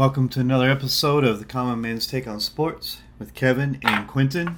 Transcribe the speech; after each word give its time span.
Welcome 0.00 0.30
to 0.30 0.40
another 0.40 0.70
episode 0.70 1.24
of 1.24 1.40
the 1.40 1.44
Common 1.44 1.82
Man's 1.82 2.06
Take 2.06 2.26
on 2.26 2.40
Sports 2.40 3.02
with 3.18 3.34
Kevin 3.34 3.78
and 3.82 4.08
Quentin. 4.08 4.56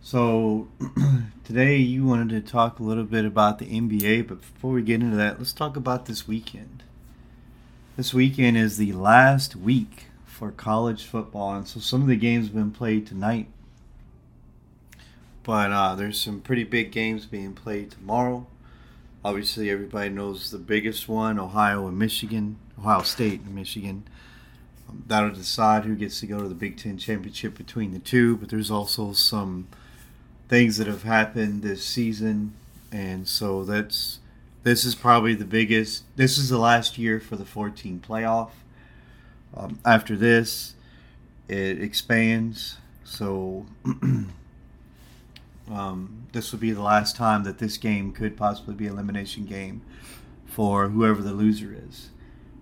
So, 0.00 0.68
today 1.44 1.78
you 1.78 2.04
wanted 2.04 2.28
to 2.28 2.48
talk 2.48 2.78
a 2.78 2.84
little 2.84 3.02
bit 3.02 3.24
about 3.24 3.58
the 3.58 3.66
NBA, 3.66 4.28
but 4.28 4.40
before 4.40 4.74
we 4.74 4.82
get 4.82 5.02
into 5.02 5.16
that, 5.16 5.38
let's 5.38 5.52
talk 5.52 5.74
about 5.74 6.06
this 6.06 6.28
weekend. 6.28 6.84
This 7.96 8.14
weekend 8.14 8.56
is 8.56 8.76
the 8.76 8.92
last 8.92 9.56
week 9.56 10.04
for 10.24 10.52
college 10.52 11.02
football, 11.02 11.56
and 11.56 11.66
so 11.66 11.80
some 11.80 12.02
of 12.02 12.06
the 12.06 12.14
games 12.14 12.46
have 12.46 12.54
been 12.54 12.70
played 12.70 13.04
tonight. 13.04 13.48
But 15.42 15.72
uh, 15.72 15.96
there's 15.96 16.20
some 16.20 16.40
pretty 16.40 16.62
big 16.62 16.92
games 16.92 17.26
being 17.26 17.52
played 17.52 17.90
tomorrow. 17.90 18.46
Obviously, 19.24 19.68
everybody 19.68 20.10
knows 20.10 20.52
the 20.52 20.58
biggest 20.58 21.08
one 21.08 21.40
Ohio 21.40 21.88
and 21.88 21.98
Michigan, 21.98 22.58
Ohio 22.78 23.02
State 23.02 23.40
and 23.40 23.54
Michigan. 23.54 24.04
Um, 24.88 25.04
that'll 25.06 25.30
decide 25.30 25.84
who 25.84 25.94
gets 25.94 26.20
to 26.20 26.26
go 26.26 26.40
to 26.40 26.48
the 26.48 26.54
Big 26.54 26.76
Ten 26.76 26.98
championship 26.98 27.56
between 27.56 27.92
the 27.92 27.98
two, 27.98 28.36
but 28.36 28.48
there's 28.48 28.70
also 28.70 29.12
some 29.12 29.68
things 30.48 30.78
that 30.78 30.86
have 30.86 31.02
happened 31.02 31.62
this 31.62 31.84
season, 31.84 32.54
and 32.90 33.28
so 33.28 33.64
that's 33.64 34.20
this 34.62 34.84
is 34.84 34.94
probably 34.94 35.34
the 35.34 35.44
biggest. 35.44 36.04
This 36.16 36.38
is 36.38 36.48
the 36.48 36.58
last 36.58 36.98
year 36.98 37.20
for 37.20 37.36
the 37.36 37.44
14 37.44 38.02
playoff. 38.06 38.50
Um, 39.56 39.78
after 39.84 40.16
this, 40.16 40.74
it 41.48 41.80
expands. 41.82 42.76
So 43.04 43.66
um, 45.70 46.26
this 46.32 46.52
would 46.52 46.60
be 46.60 46.72
the 46.72 46.82
last 46.82 47.16
time 47.16 47.44
that 47.44 47.58
this 47.58 47.76
game 47.76 48.12
could 48.12 48.36
possibly 48.36 48.74
be 48.74 48.86
elimination 48.86 49.44
game 49.44 49.82
for 50.46 50.88
whoever 50.88 51.22
the 51.22 51.32
loser 51.32 51.74
is, 51.88 52.10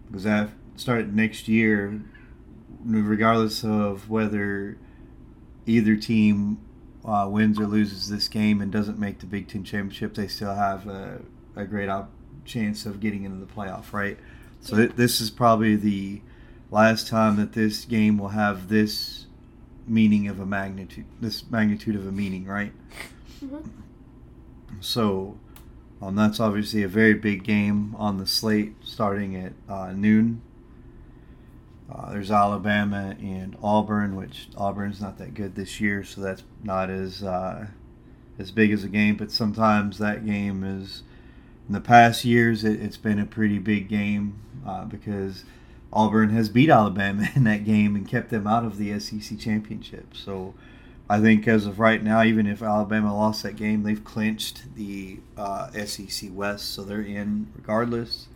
because 0.07 0.25
that 0.25 0.51
started 0.77 1.15
next 1.15 1.49
year, 1.49 2.01
regardless 2.85 3.65
of 3.65 4.09
whether 4.09 4.77
either 5.67 5.97
team 5.97 6.59
uh, 7.05 7.29
wins 7.31 7.59
or 7.59 7.67
loses 7.67 8.09
this 8.09 8.29
game 8.29 8.61
and 8.61 8.73
doesn't 8.73 8.99
make 8.99 9.21
the 9.21 9.27
Big 9.27 9.49
Ten 9.49 9.65
championship, 9.65 10.15
they 10.15 10.29
still 10.29 10.55
have 10.55 10.87
a, 10.87 11.21
a 11.55 11.65
great 11.65 11.89
op- 11.89 12.11
chance 12.45 12.87
of 12.87 13.01
getting 13.01 13.25
into 13.25 13.45
the 13.45 13.53
playoff, 13.53 13.93
right? 13.93 14.19
So 14.61 14.77
th- 14.77 14.93
this 14.93 15.21
is 15.21 15.31
probably 15.31 15.77
the 15.77 16.23
last 16.71 17.07
time 17.09 17.37
that 17.37 17.53
this 17.53 17.85
game 17.85 18.19
will 18.19 18.29
have 18.29 18.69
this 18.69 19.27
meaning 19.87 20.29
of 20.29 20.41
a 20.41 20.47
magnitude, 20.47 21.07
this 21.21 21.49
magnitude 21.51 21.95
of 21.95 22.07
a 22.07 22.13
meaning, 22.13 22.45
right? 22.45 22.73
Mm-hmm. 23.45 23.69
So, 24.81 25.39
um, 26.03 26.15
that's 26.15 26.41
obviously 26.41 26.83
a 26.83 26.89
very 26.89 27.15
big 27.15 27.43
game 27.43 27.95
on 27.99 28.19
the 28.19 28.27
slate 28.27 28.75
starting 28.83 29.35
at 29.37 29.53
uh, 29.69 29.93
noon. 29.93 30.43
Uh, 31.91 32.11
there's 32.11 32.31
Alabama 32.31 33.17
and 33.21 33.57
Auburn, 33.63 34.17
which 34.17 34.49
Auburn's 34.57 35.01
not 35.01 35.19
that 35.19 35.35
good 35.35 35.55
this 35.55 35.81
year, 35.81 36.03
so 36.05 36.21
that's 36.21 36.43
not 36.63 36.91
as 36.91 37.23
uh, 37.23 37.69
as 38.39 38.51
big 38.51 38.73
as 38.73 38.85
a 38.85 38.89
game. 38.89 39.17
But 39.17 39.31
sometimes 39.31 39.99
that 39.99 40.27
game 40.27 40.65
is, 40.65 41.03
in 41.69 41.73
the 41.73 41.81
past 41.81 42.25
years, 42.25 42.65
it, 42.65 42.81
has 42.81 42.97
been 42.97 43.19
a 43.19 43.27
pretty 43.27 43.59
big 43.59 43.89
game 43.89 44.39
uh, 44.67 44.85
because 44.85 45.45
Auburn 45.93 46.31
has 46.31 46.49
beat 46.49 46.69
Alabama 46.69 47.29
in 47.35 47.45
that 47.45 47.65
game 47.65 47.95
and 47.95 48.07
kept 48.07 48.31
them 48.31 48.47
out 48.47 48.65
of 48.65 48.79
the 48.79 48.99
SEC 48.99 49.39
championship. 49.39 50.15
So 50.15 50.55
I 51.09 51.21
think 51.21 51.47
as 51.47 51.67
of 51.67 51.79
right 51.79 52.03
now, 52.03 52.25
even 52.25 52.47
if 52.47 52.63
Alabama 52.63 53.17
lost 53.17 53.45
that 53.45 53.55
game, 53.55 53.85
they've 53.85 54.03
clinched 54.03 54.75
the 54.75 55.21
uh, 55.37 55.71
SEC 55.85 56.31
West, 56.33 56.73
so 56.73 56.83
they're 56.83 57.01
in 57.01 57.47
regardless. 57.55 58.27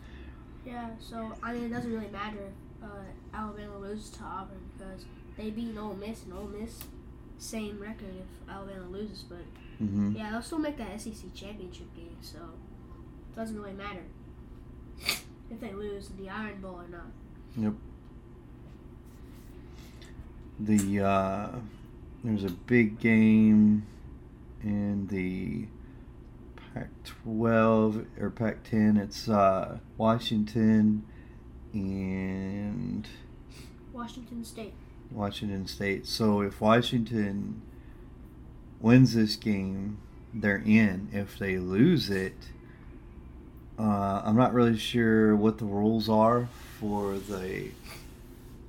Yeah, 0.65 0.89
so 0.99 1.33
I 1.43 1.53
mean, 1.53 1.65
it 1.65 1.69
doesn't 1.69 1.91
really 1.91 2.11
matter 2.11 2.37
if 2.37 2.83
uh, 2.83 3.37
Alabama 3.37 3.77
loses 3.77 4.09
to 4.11 4.23
Auburn 4.23 4.61
because 4.77 5.05
they 5.37 5.49
beat 5.49 5.77
Ole 5.77 5.95
Miss, 5.95 6.23
and 6.23 6.33
Ole 6.33 6.47
Miss 6.47 6.83
same 7.41 7.79
record 7.79 8.13
if 8.19 8.49
Alabama 8.49 8.87
loses. 8.89 9.23
But 9.23 9.43
mm-hmm. 9.83 10.15
yeah, 10.15 10.31
they'll 10.31 10.41
still 10.41 10.59
make 10.59 10.77
that 10.77 11.01
SEC 11.01 11.33
championship 11.35 11.93
game, 11.95 12.15
so 12.21 12.37
it 12.37 13.35
doesn't 13.35 13.59
really 13.59 13.73
matter 13.73 14.03
if 15.49 15.59
they 15.59 15.73
lose 15.73 16.09
the 16.17 16.29
Iron 16.29 16.61
Bowl 16.61 16.81
or 16.81 16.87
not. 16.87 17.11
Yep. 17.57 17.73
The 20.59 21.01
uh, 21.03 21.49
there's 22.23 22.43
a 22.43 22.49
big 22.49 22.99
game 22.99 23.85
in 24.63 25.07
the 25.07 25.67
Pac-12 26.73 28.05
or 28.19 28.29
Pac-10. 28.29 29.01
It's 29.01 29.27
uh, 29.27 29.79
Washington 29.97 31.03
and 31.73 33.07
Washington 33.93 34.43
State. 34.43 34.73
Washington 35.11 35.67
State. 35.67 36.07
So 36.07 36.41
if 36.41 36.61
Washington 36.61 37.61
wins 38.79 39.13
this 39.13 39.35
game, 39.35 39.97
they're 40.33 40.63
in. 40.65 41.09
If 41.11 41.37
they 41.37 41.57
lose 41.57 42.09
it, 42.09 42.35
uh, 43.77 44.21
I'm 44.23 44.37
not 44.37 44.53
really 44.53 44.77
sure 44.77 45.35
what 45.35 45.57
the 45.57 45.65
rules 45.65 46.07
are 46.07 46.47
for 46.79 47.17
the 47.17 47.71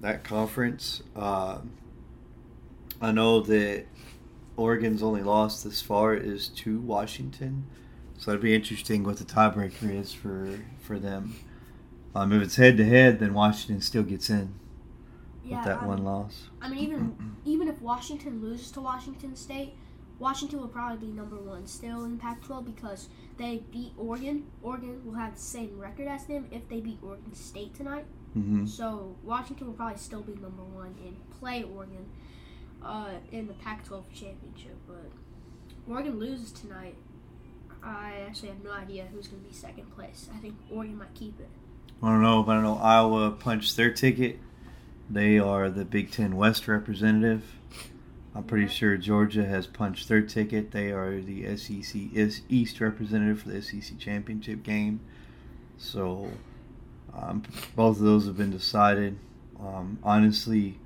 that 0.00 0.24
conference. 0.24 1.02
Uh, 1.14 1.58
I 3.02 3.10
know 3.10 3.40
that 3.40 3.84
Oregon's 4.56 5.02
only 5.02 5.22
lost 5.22 5.64
this 5.64 5.82
far 5.82 6.14
is 6.14 6.48
to 6.48 6.78
Washington, 6.80 7.66
so 8.16 8.30
it'd 8.30 8.40
be 8.40 8.54
interesting 8.54 9.02
what 9.02 9.16
the 9.16 9.24
tiebreaker 9.24 9.92
is 9.92 10.12
for 10.12 10.60
for 10.80 10.98
them. 10.98 11.34
Um, 12.14 12.32
if 12.32 12.42
it's 12.42 12.56
head 12.56 12.76
to 12.76 12.84
head, 12.84 13.18
then 13.18 13.34
Washington 13.34 13.80
still 13.80 14.04
gets 14.04 14.30
in 14.30 14.54
yeah, 15.44 15.56
with 15.56 15.64
that 15.64 15.82
one 15.84 16.04
loss. 16.04 16.48
I 16.60 16.68
mean, 16.68 16.78
even 16.78 17.36
even 17.44 17.68
if 17.68 17.82
Washington 17.82 18.40
loses 18.40 18.70
to 18.72 18.80
Washington 18.80 19.34
State, 19.34 19.74
Washington 20.20 20.60
will 20.60 20.68
probably 20.68 21.08
be 21.08 21.12
number 21.12 21.36
one 21.36 21.66
still 21.66 22.04
in 22.04 22.18
Pac-12 22.18 22.64
because 22.64 23.08
they 23.36 23.64
beat 23.72 23.92
Oregon. 23.96 24.46
Oregon 24.62 25.04
will 25.04 25.14
have 25.14 25.34
the 25.34 25.40
same 25.40 25.76
record 25.76 26.06
as 26.06 26.26
them 26.26 26.46
if 26.52 26.68
they 26.68 26.78
beat 26.78 26.98
Oregon 27.02 27.34
State 27.34 27.74
tonight. 27.74 28.04
Mm-hmm. 28.38 28.66
So 28.66 29.16
Washington 29.24 29.66
will 29.66 29.74
probably 29.74 29.98
still 29.98 30.22
be 30.22 30.34
number 30.34 30.62
one 30.62 30.94
and 31.04 31.16
play 31.40 31.64
Oregon 31.64 32.06
uh, 32.84 33.10
in 33.30 33.46
the 33.46 33.54
Pac-12 33.54 34.04
championship. 34.12 34.76
But 34.86 35.10
Oregon 35.88 36.18
loses 36.18 36.52
tonight. 36.52 36.96
I 37.82 38.24
actually 38.28 38.48
have 38.48 38.62
no 38.62 38.70
idea 38.70 39.06
who's 39.12 39.26
going 39.26 39.42
to 39.42 39.48
be 39.48 39.54
second 39.54 39.94
place. 39.94 40.28
I 40.34 40.38
think 40.38 40.54
Oregon 40.70 40.96
might 40.98 41.14
keep 41.14 41.40
it. 41.40 41.48
I 42.02 42.08
don't 42.08 42.22
know, 42.22 42.42
but 42.42 42.56
I 42.56 42.62
know 42.62 42.78
Iowa 42.78 43.30
punched 43.30 43.76
their 43.76 43.92
ticket. 43.92 44.38
They 45.10 45.38
are 45.38 45.68
the 45.68 45.84
Big 45.84 46.10
Ten 46.10 46.36
West 46.36 46.68
representative. 46.68 47.42
I'm 48.34 48.44
pretty 48.44 48.68
sure 48.68 48.96
Georgia 48.96 49.44
has 49.44 49.66
punched 49.66 50.08
their 50.08 50.22
ticket. 50.22 50.70
They 50.70 50.90
are 50.90 51.20
the 51.20 51.56
SEC 51.56 51.94
East 52.48 52.80
representative 52.80 53.42
for 53.42 53.50
the 53.50 53.60
SEC 53.60 53.98
championship 53.98 54.62
game. 54.62 55.00
So 55.76 56.30
um, 57.14 57.42
both 57.76 57.98
of 57.98 58.04
those 58.04 58.26
have 58.26 58.36
been 58.36 58.50
decided. 58.50 59.18
Um, 59.60 59.98
honestly, 60.02 60.78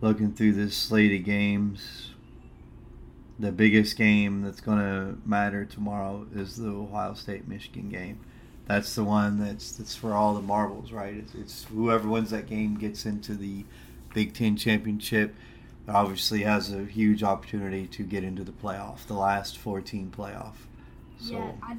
looking 0.00 0.32
through 0.32 0.52
this 0.52 0.76
slate 0.76 1.18
of 1.18 1.24
games, 1.24 2.12
the 3.38 3.52
biggest 3.52 3.96
game 3.96 4.42
that's 4.42 4.60
going 4.60 4.78
to 4.78 5.18
matter 5.26 5.64
tomorrow 5.64 6.26
is 6.34 6.56
the 6.56 6.68
Ohio 6.68 7.14
State 7.14 7.48
Michigan 7.48 7.88
game. 7.88 8.20
That's 8.66 8.94
the 8.94 9.02
one 9.02 9.40
that's 9.40 9.72
that's 9.72 9.96
for 9.96 10.14
all 10.14 10.34
the 10.34 10.42
marbles, 10.42 10.92
right? 10.92 11.14
It's, 11.14 11.34
it's 11.34 11.64
whoever 11.64 12.08
wins 12.08 12.30
that 12.30 12.46
game 12.46 12.76
gets 12.76 13.04
into 13.04 13.34
the 13.34 13.64
Big 14.14 14.34
Ten 14.34 14.56
championship 14.56 15.34
obviously 15.88 16.42
has 16.42 16.72
a 16.72 16.84
huge 16.84 17.22
opportunity 17.22 17.86
to 17.88 18.02
get 18.04 18.22
into 18.22 18.44
the 18.44 18.52
playoff, 18.52 19.06
the 19.06 19.14
last 19.14 19.58
14 19.58 20.12
playoff. 20.16 20.54
So 21.18 21.34
yeah, 21.34 21.52
I, 21.62 21.76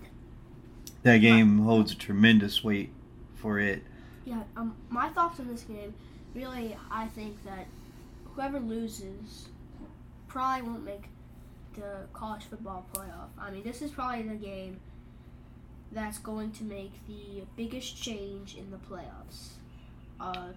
that 1.03 1.17
game 1.17 1.57
my, 1.57 1.63
holds 1.63 1.93
a 1.93 1.95
tremendous 1.95 2.63
weight 2.63 2.89
for 3.35 3.59
it. 3.59 3.83
Yeah, 4.25 4.43
um, 4.55 4.75
my 4.89 5.09
thoughts 5.09 5.39
on 5.39 5.47
this 5.47 5.63
game, 5.63 5.93
really, 6.35 6.75
I 6.91 7.07
think 7.07 7.43
that 7.45 7.67
whoever 8.33 8.59
loses 8.59 9.47
probably 10.27 10.67
won't 10.67 10.85
make 10.85 11.03
the 11.75 12.07
college 12.13 12.43
football 12.43 12.85
playoff. 12.93 13.29
I 13.39 13.51
mean, 13.51 13.63
this 13.63 13.81
is 13.81 13.91
probably 13.91 14.23
the 14.23 14.35
game 14.35 14.79
that's 15.91 16.17
going 16.17 16.51
to 16.53 16.63
make 16.63 16.91
the 17.07 17.43
biggest 17.55 18.01
change 18.01 18.55
in 18.55 18.71
the 18.71 18.77
playoffs. 18.77 19.53
Uh, 20.19 20.49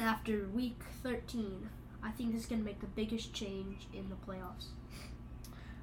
after 0.00 0.48
week 0.54 0.80
13, 1.02 1.68
I 2.02 2.10
think 2.10 2.32
this 2.32 2.42
is 2.42 2.46
going 2.46 2.60
to 2.60 2.64
make 2.64 2.80
the 2.80 2.86
biggest 2.88 3.32
change 3.32 3.86
in 3.92 4.08
the 4.08 4.16
playoffs. 4.30 4.66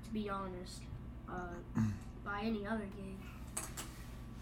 To 0.06 0.10
be 0.12 0.30
honest, 0.30 0.82
uh, 1.30 1.82
by 2.26 2.42
any 2.44 2.66
other 2.66 2.88
game. 2.98 3.20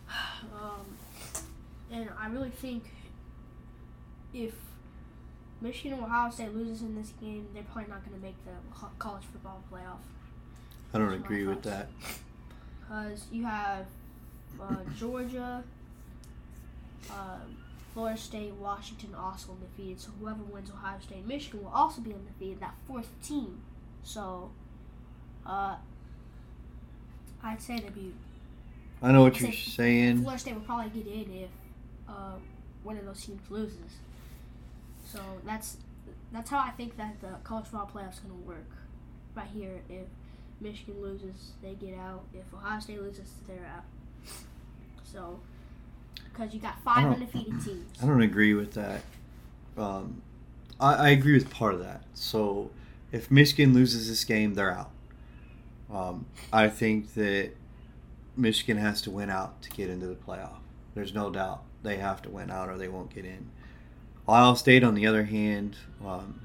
Um, 0.54 0.98
and 1.92 2.10
I 2.18 2.28
really 2.30 2.50
think 2.50 2.86
if 4.34 4.54
Michigan 5.62 6.00
or 6.00 6.04
Ohio 6.04 6.32
State 6.32 6.56
loses 6.56 6.82
in 6.82 6.96
this 6.96 7.12
game, 7.22 7.48
they're 7.54 7.64
probably 7.64 7.90
not 7.90 8.06
going 8.06 8.18
to 8.18 8.26
make 8.26 8.36
the 8.46 8.52
college 8.98 9.24
football 9.32 9.62
playoff. 9.72 10.00
I 10.94 10.98
don't 10.98 11.10
That's 11.10 11.24
agree 11.24 11.46
with 11.46 11.64
that. 11.64 11.90
Because 12.82 13.26
you 13.32 13.44
have 13.44 13.86
uh, 14.60 14.78
Georgia, 14.98 15.64
uh, 17.12 17.38
Florida 17.94 18.18
State, 18.18 18.54
Washington 18.54 19.14
also 19.16 19.52
undefeated. 19.52 20.00
So 20.00 20.12
whoever 20.20 20.44
wins 20.44 20.72
Ohio 20.72 20.98
State, 21.02 21.28
Michigan 21.28 21.64
will 21.64 21.72
also 21.72 22.02
be 22.02 22.14
undefeated. 22.14 22.62
That 22.62 22.76
fourth 22.88 23.10
team. 23.22 23.62
So, 24.04 24.52
uh, 25.46 25.76
I'd 27.44 27.62
say 27.62 27.80
they'd 27.80 27.94
be. 27.94 28.14
I 29.02 29.12
know 29.12 29.24
what 29.24 29.36
I'd 29.36 29.42
you're 29.42 29.52
say 29.52 29.58
saying. 29.58 30.22
Florida 30.22 30.40
State 30.40 30.54
will 30.56 30.62
probably 30.62 30.90
get 30.90 31.12
in 31.12 31.34
if 31.34 31.50
uh, 32.08 32.36
one 32.84 32.98
of 32.98 33.06
those 33.06 33.24
teams 33.24 33.42
loses. 33.50 33.98
So 35.12 35.20
that's 35.46 35.78
that's 36.32 36.50
how 36.50 36.60
I 36.60 36.72
think 36.72 36.98
that 36.98 37.20
the 37.22 37.36
college 37.44 37.66
football 37.66 37.88
playoffs 37.88 38.22
going 38.22 38.40
to 38.42 38.48
work. 38.48 38.70
Right 39.36 39.48
here, 39.54 39.82
if 39.90 40.06
Michigan 40.62 41.02
loses, 41.02 41.52
they 41.62 41.74
get 41.74 41.98
out. 41.98 42.24
If 42.34 42.54
Ohio 42.54 42.80
State 42.80 43.02
loses, 43.02 43.32
they're 43.48 43.66
out. 43.76 43.86
So, 45.04 45.40
because 46.26 46.54
you 46.54 46.60
got 46.60 46.82
five 46.84 47.08
undefeated 47.08 47.54
teams. 47.66 47.98
I 48.02 48.06
don't 48.06 48.22
agree 48.22 48.54
with 48.54 48.74
that. 48.74 49.02
Um, 49.78 50.22
I, 50.80 50.94
I 50.94 51.10
agree 51.10 51.34
with 51.34 51.50
part 51.50 51.74
of 51.74 51.80
that. 51.80 52.04
So 52.14 52.70
if 53.12 53.32
Michigan 53.32 53.74
loses 53.74 54.08
this 54.08 54.24
game, 54.24 54.54
they're 54.54 54.72
out. 54.72 54.92
Um, 55.92 56.26
I 56.54 56.70
think 56.70 57.16
that 57.16 57.52
Michigan 58.38 58.78
has 58.78 59.02
to 59.04 59.12
win 59.12 59.30
out 59.30 59.62
to 59.64 59.70
get 59.72 59.90
into 59.90 60.06
the 60.06 60.16
playoff. 60.16 60.60
There's 60.94 61.14
no 61.14 61.30
doubt 61.30 61.64
they 61.82 61.98
have 61.98 62.22
to 62.24 62.30
win 62.30 62.52
out 62.52 62.70
or 62.70 62.78
they 62.78 62.88
won't 62.88 63.14
get 63.14 63.26
in. 63.26 63.50
Ohio 64.30 64.54
State, 64.54 64.84
on 64.84 64.94
the 64.94 65.08
other 65.08 65.24
hand, 65.24 65.76
um, 66.06 66.40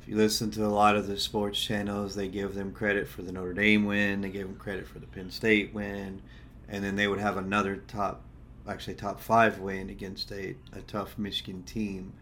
if 0.00 0.08
you 0.08 0.16
listen 0.16 0.50
to 0.52 0.64
a 0.64 0.68
lot 0.68 0.96
of 0.96 1.06
the 1.06 1.18
sports 1.18 1.62
channels, 1.62 2.14
they 2.14 2.28
give 2.28 2.54
them 2.54 2.72
credit 2.72 3.06
for 3.06 3.20
the 3.20 3.30
Notre 3.30 3.52
Dame 3.52 3.84
win, 3.84 4.22
they 4.22 4.30
give 4.30 4.46
them 4.46 4.56
credit 4.56 4.88
for 4.88 4.98
the 4.98 5.06
Penn 5.06 5.30
State 5.30 5.74
win, 5.74 6.22
and 6.66 6.82
then 6.82 6.96
they 6.96 7.06
would 7.06 7.18
have 7.18 7.36
another 7.36 7.76
top 7.76 8.22
actually 8.66 8.94
top 8.94 9.20
five 9.20 9.58
win 9.58 9.90
against 9.90 10.32
a, 10.32 10.56
a 10.72 10.80
tough 10.86 11.18
Michigan 11.18 11.62
team. 11.64 12.14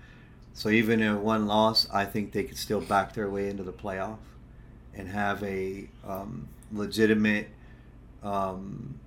So 0.52 0.68
even 0.70 1.00
in 1.00 1.22
one 1.22 1.46
loss, 1.46 1.88
I 1.92 2.04
think 2.04 2.32
they 2.32 2.42
could 2.42 2.58
still 2.58 2.80
back 2.80 3.14
their 3.14 3.30
way 3.30 3.48
into 3.48 3.62
the 3.62 3.72
playoff 3.72 4.18
and 4.94 5.06
have 5.10 5.44
a 5.44 5.88
um, 6.04 6.48
legitimate. 6.72 7.50
Um, 8.20 8.98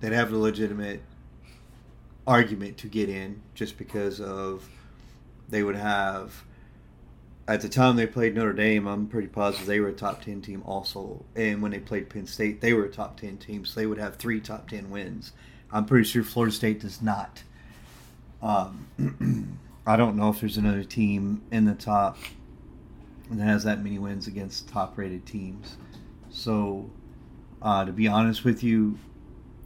they'd 0.00 0.12
have 0.12 0.32
a 0.32 0.38
legitimate 0.38 1.02
argument 2.26 2.78
to 2.78 2.86
get 2.86 3.08
in 3.08 3.42
just 3.54 3.78
because 3.78 4.20
of 4.20 4.68
they 5.48 5.62
would 5.62 5.76
have 5.76 6.44
at 7.50 7.60
the 7.62 7.68
time 7.68 7.96
they 7.96 8.06
played 8.06 8.36
Notre 8.36 8.52
Dame, 8.52 8.86
I'm 8.86 9.08
pretty 9.08 9.26
positive 9.26 9.66
they 9.66 9.80
were 9.80 9.88
a 9.88 9.92
top 9.92 10.22
10 10.22 10.40
team 10.40 10.62
also. 10.64 11.24
And 11.34 11.60
when 11.60 11.72
they 11.72 11.80
played 11.80 12.08
Penn 12.08 12.24
State, 12.24 12.60
they 12.60 12.72
were 12.72 12.84
a 12.84 12.88
top 12.88 13.18
10 13.18 13.38
team, 13.38 13.64
so 13.64 13.80
they 13.80 13.86
would 13.86 13.98
have 13.98 14.16
three 14.16 14.40
top 14.40 14.68
10 14.70 14.88
wins. 14.88 15.32
I'm 15.72 15.84
pretty 15.84 16.04
sure 16.04 16.22
Florida 16.22 16.54
State 16.54 16.80
does 16.80 17.02
not. 17.02 17.42
Um, 18.40 19.58
I 19.86 19.96
don't 19.96 20.16
know 20.16 20.30
if 20.30 20.38
there's 20.38 20.58
another 20.58 20.84
team 20.84 21.42
in 21.50 21.64
the 21.64 21.74
top 21.74 22.18
that 23.32 23.42
has 23.44 23.64
that 23.64 23.82
many 23.82 23.98
wins 23.98 24.28
against 24.28 24.68
top 24.68 24.96
rated 24.96 25.26
teams. 25.26 25.76
So, 26.30 26.88
uh, 27.60 27.84
to 27.84 27.92
be 27.92 28.06
honest 28.06 28.44
with 28.44 28.62
you, 28.62 28.96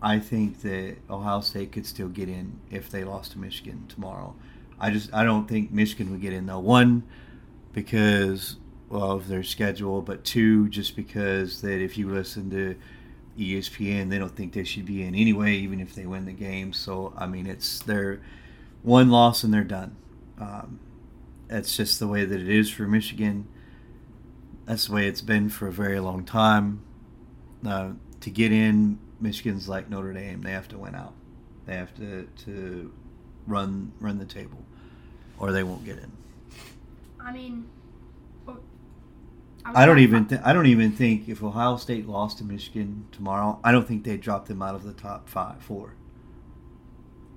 I 0.04 0.18
think 0.18 0.60
that 0.60 0.96
Ohio 1.08 1.40
State 1.40 1.72
could 1.72 1.86
still 1.86 2.08
get 2.08 2.28
in 2.28 2.60
if 2.70 2.90
they 2.90 3.04
lost 3.04 3.32
to 3.32 3.38
Michigan 3.38 3.86
tomorrow. 3.88 4.34
I 4.78 4.90
just 4.90 5.12
I 5.14 5.24
don't 5.24 5.48
think 5.48 5.72
Michigan 5.72 6.12
would 6.12 6.20
get 6.20 6.34
in 6.34 6.44
though. 6.44 6.58
One, 6.58 7.04
because 7.72 8.56
of 8.90 9.28
their 9.28 9.42
schedule, 9.42 10.02
but 10.02 10.22
two, 10.22 10.68
just 10.68 10.94
because 10.94 11.62
that 11.62 11.80
if 11.80 11.96
you 11.96 12.10
listen 12.10 12.50
to 12.50 12.76
ESPN, 13.38 14.10
they 14.10 14.18
don't 14.18 14.36
think 14.36 14.52
they 14.52 14.62
should 14.62 14.84
be 14.84 15.02
in 15.02 15.14
anyway, 15.14 15.54
even 15.54 15.80
if 15.80 15.94
they 15.94 16.04
win 16.04 16.26
the 16.26 16.32
game. 16.32 16.74
So 16.74 17.14
I 17.16 17.26
mean, 17.26 17.46
it's 17.46 17.78
their 17.80 18.20
one 18.82 19.08
loss 19.08 19.42
and 19.42 19.54
they're 19.54 19.64
done. 19.64 19.96
Um, 20.38 20.80
that's 21.48 21.74
just 21.78 21.98
the 21.98 22.08
way 22.08 22.26
that 22.26 22.40
it 22.40 22.48
is 22.50 22.68
for 22.68 22.82
Michigan. 22.82 23.48
That's 24.66 24.88
the 24.88 24.92
way 24.92 25.08
it's 25.08 25.22
been 25.22 25.48
for 25.48 25.66
a 25.66 25.72
very 25.72 25.98
long 25.98 26.26
time. 26.26 26.82
Uh, 27.66 27.92
to 28.20 28.28
get 28.28 28.52
in, 28.52 28.98
Michigan's 29.20 29.68
like 29.68 29.88
Notre 29.90 30.12
Dame; 30.12 30.42
they 30.42 30.52
have 30.52 30.68
to 30.68 30.78
win 30.78 30.94
out. 30.94 31.14
They 31.66 31.76
have 31.76 31.94
to 31.96 32.28
to 32.44 32.92
run 33.46 33.92
run 34.00 34.18
the 34.18 34.24
table, 34.24 34.64
or 35.38 35.52
they 35.52 35.62
won't 35.62 35.84
get 35.84 35.98
in. 35.98 36.12
I 37.20 37.32
mean, 37.32 37.66
oh, 38.46 38.52
or- 38.52 38.60
I 39.64 39.86
don't 39.86 39.98
even 40.00 40.26
th- 40.26 40.40
I 40.44 40.52
don't 40.52 40.66
even 40.66 40.92
think 40.92 41.28
if 41.28 41.42
Ohio 41.42 41.76
State 41.76 42.06
lost 42.08 42.38
to 42.38 42.44
Michigan 42.44 43.06
tomorrow, 43.12 43.58
I 43.64 43.72
don't 43.72 43.88
think 43.88 44.04
they'd 44.04 44.20
drop 44.20 44.46
them 44.46 44.60
out 44.62 44.74
of 44.74 44.82
the 44.84 44.92
top 44.92 45.28
five 45.28 45.62
four. 45.62 45.94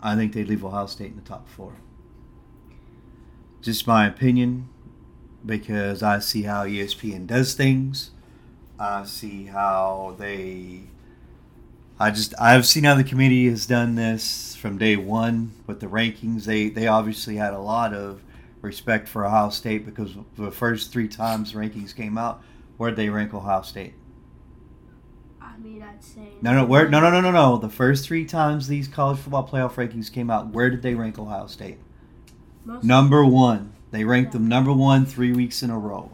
I 0.02 0.16
think 0.16 0.34
they'd 0.34 0.48
leave 0.48 0.64
Ohio 0.64 0.86
State 0.88 1.12
in 1.12 1.16
the 1.16 1.22
top 1.22 1.48
four. 1.48 1.74
Just 3.62 3.88
my 3.88 4.06
opinion, 4.06 4.70
because 5.46 6.04
I 6.04 6.20
see 6.20 6.44
how 6.44 6.66
ESPN 6.66 7.26
does 7.28 7.54
things. 7.54 8.12
I 8.80 9.06
see 9.06 9.46
how 9.46 10.16
they. 10.20 10.84
I 12.00 12.12
just 12.12 12.34
I've 12.40 12.66
seen 12.66 12.84
how 12.84 12.96
the 12.96 13.04
committee 13.04 13.50
has 13.50 13.66
done 13.66 13.96
this 13.96 14.56
from 14.56 14.78
day 14.78 14.96
one 14.96 15.54
with 15.66 15.80
the 15.80 15.88
rankings. 15.88 16.46
They 16.46 16.70
they 16.70 16.88
obviously 16.88 17.38
had 17.38 17.54
a 17.54 17.60
lot 17.60 17.94
of 17.94 18.22
respect 18.62 19.08
for 19.08 19.26
Ohio 19.26 19.50
State 19.50 19.86
because 19.86 20.14
the 20.36 20.52
first 20.52 20.92
three 20.92 21.08
times 21.08 21.54
rankings 21.54 21.96
came 21.96 22.18
out, 22.18 22.42
where'd 22.78 22.96
they 22.96 23.10
rank 23.10 23.34
Ohio 23.34 23.62
State? 23.64 23.94
I 25.42 25.58
mean, 25.58 25.82
I'd 25.82 26.04
say. 26.04 26.30
No, 26.42 26.54
no, 26.54 26.66
where? 26.66 26.88
No, 26.88 27.00
no, 27.00 27.10
no, 27.10 27.20
no, 27.20 27.32
no. 27.32 27.58
The 27.58 27.70
first 27.70 28.06
three 28.06 28.26
times 28.26 28.68
these 28.68 28.88
college 28.88 29.18
football 29.18 29.48
playoff 29.48 29.74
rankings 29.74 30.12
came 30.12 30.30
out, 30.30 30.50
where 30.50 30.70
did 30.70 30.84
they 30.84 30.94
rank 30.94 31.18
Ohio 31.18 31.48
State? 31.48 31.80
Most, 32.64 32.84
Number 32.84 33.26
one. 33.26 33.74
They 33.90 34.04
ranked 34.04 34.34
them 34.34 34.50
number 34.50 34.74
one 34.74 35.06
three 35.06 35.32
weeks 35.32 35.64
in 35.64 35.70
a 35.70 35.80
row. 35.80 36.12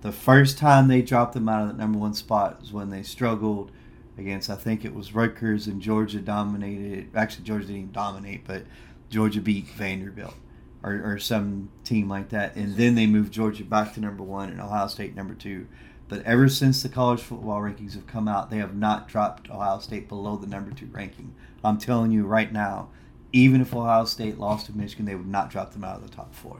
The 0.00 0.10
first 0.10 0.56
time 0.56 0.88
they 0.88 1.02
dropped 1.02 1.34
them 1.34 1.48
out 1.48 1.62
of 1.62 1.68
that 1.68 1.76
number 1.76 1.98
one 1.98 2.14
spot 2.14 2.60
was 2.60 2.72
when 2.72 2.88
they 2.88 3.02
struggled 3.02 3.70
against, 4.20 4.50
I 4.50 4.54
think 4.54 4.84
it 4.84 4.94
was 4.94 5.14
Rutgers 5.14 5.66
and 5.66 5.80
Georgia 5.80 6.20
dominated. 6.20 7.10
Actually, 7.14 7.44
Georgia 7.44 7.66
didn't 7.66 7.80
even 7.80 7.92
dominate, 7.92 8.46
but 8.46 8.64
Georgia 9.08 9.40
beat 9.40 9.66
Vanderbilt 9.68 10.34
or, 10.82 11.00
or 11.04 11.18
some 11.18 11.70
team 11.84 12.08
like 12.08 12.28
that. 12.30 12.56
And 12.56 12.76
then 12.76 12.94
they 12.94 13.06
moved 13.06 13.32
Georgia 13.32 13.64
back 13.64 13.94
to 13.94 14.00
number 14.00 14.22
one 14.22 14.50
and 14.50 14.60
Ohio 14.60 14.86
State 14.86 15.14
number 15.14 15.34
two. 15.34 15.66
But 16.08 16.22
ever 16.24 16.48
since 16.48 16.82
the 16.82 16.88
college 16.88 17.20
football 17.20 17.60
rankings 17.60 17.94
have 17.94 18.06
come 18.06 18.26
out, 18.26 18.50
they 18.50 18.56
have 18.58 18.74
not 18.74 19.08
dropped 19.08 19.50
Ohio 19.50 19.78
State 19.78 20.08
below 20.08 20.36
the 20.36 20.46
number 20.46 20.72
two 20.72 20.86
ranking. 20.86 21.34
I'm 21.62 21.78
telling 21.78 22.10
you 22.10 22.26
right 22.26 22.52
now, 22.52 22.88
even 23.32 23.60
if 23.60 23.74
Ohio 23.74 24.04
State 24.06 24.38
lost 24.38 24.66
to 24.66 24.76
Michigan, 24.76 25.04
they 25.04 25.14
would 25.14 25.28
not 25.28 25.50
drop 25.50 25.72
them 25.72 25.84
out 25.84 25.96
of 25.96 26.02
the 26.02 26.14
top 26.14 26.34
four. 26.34 26.58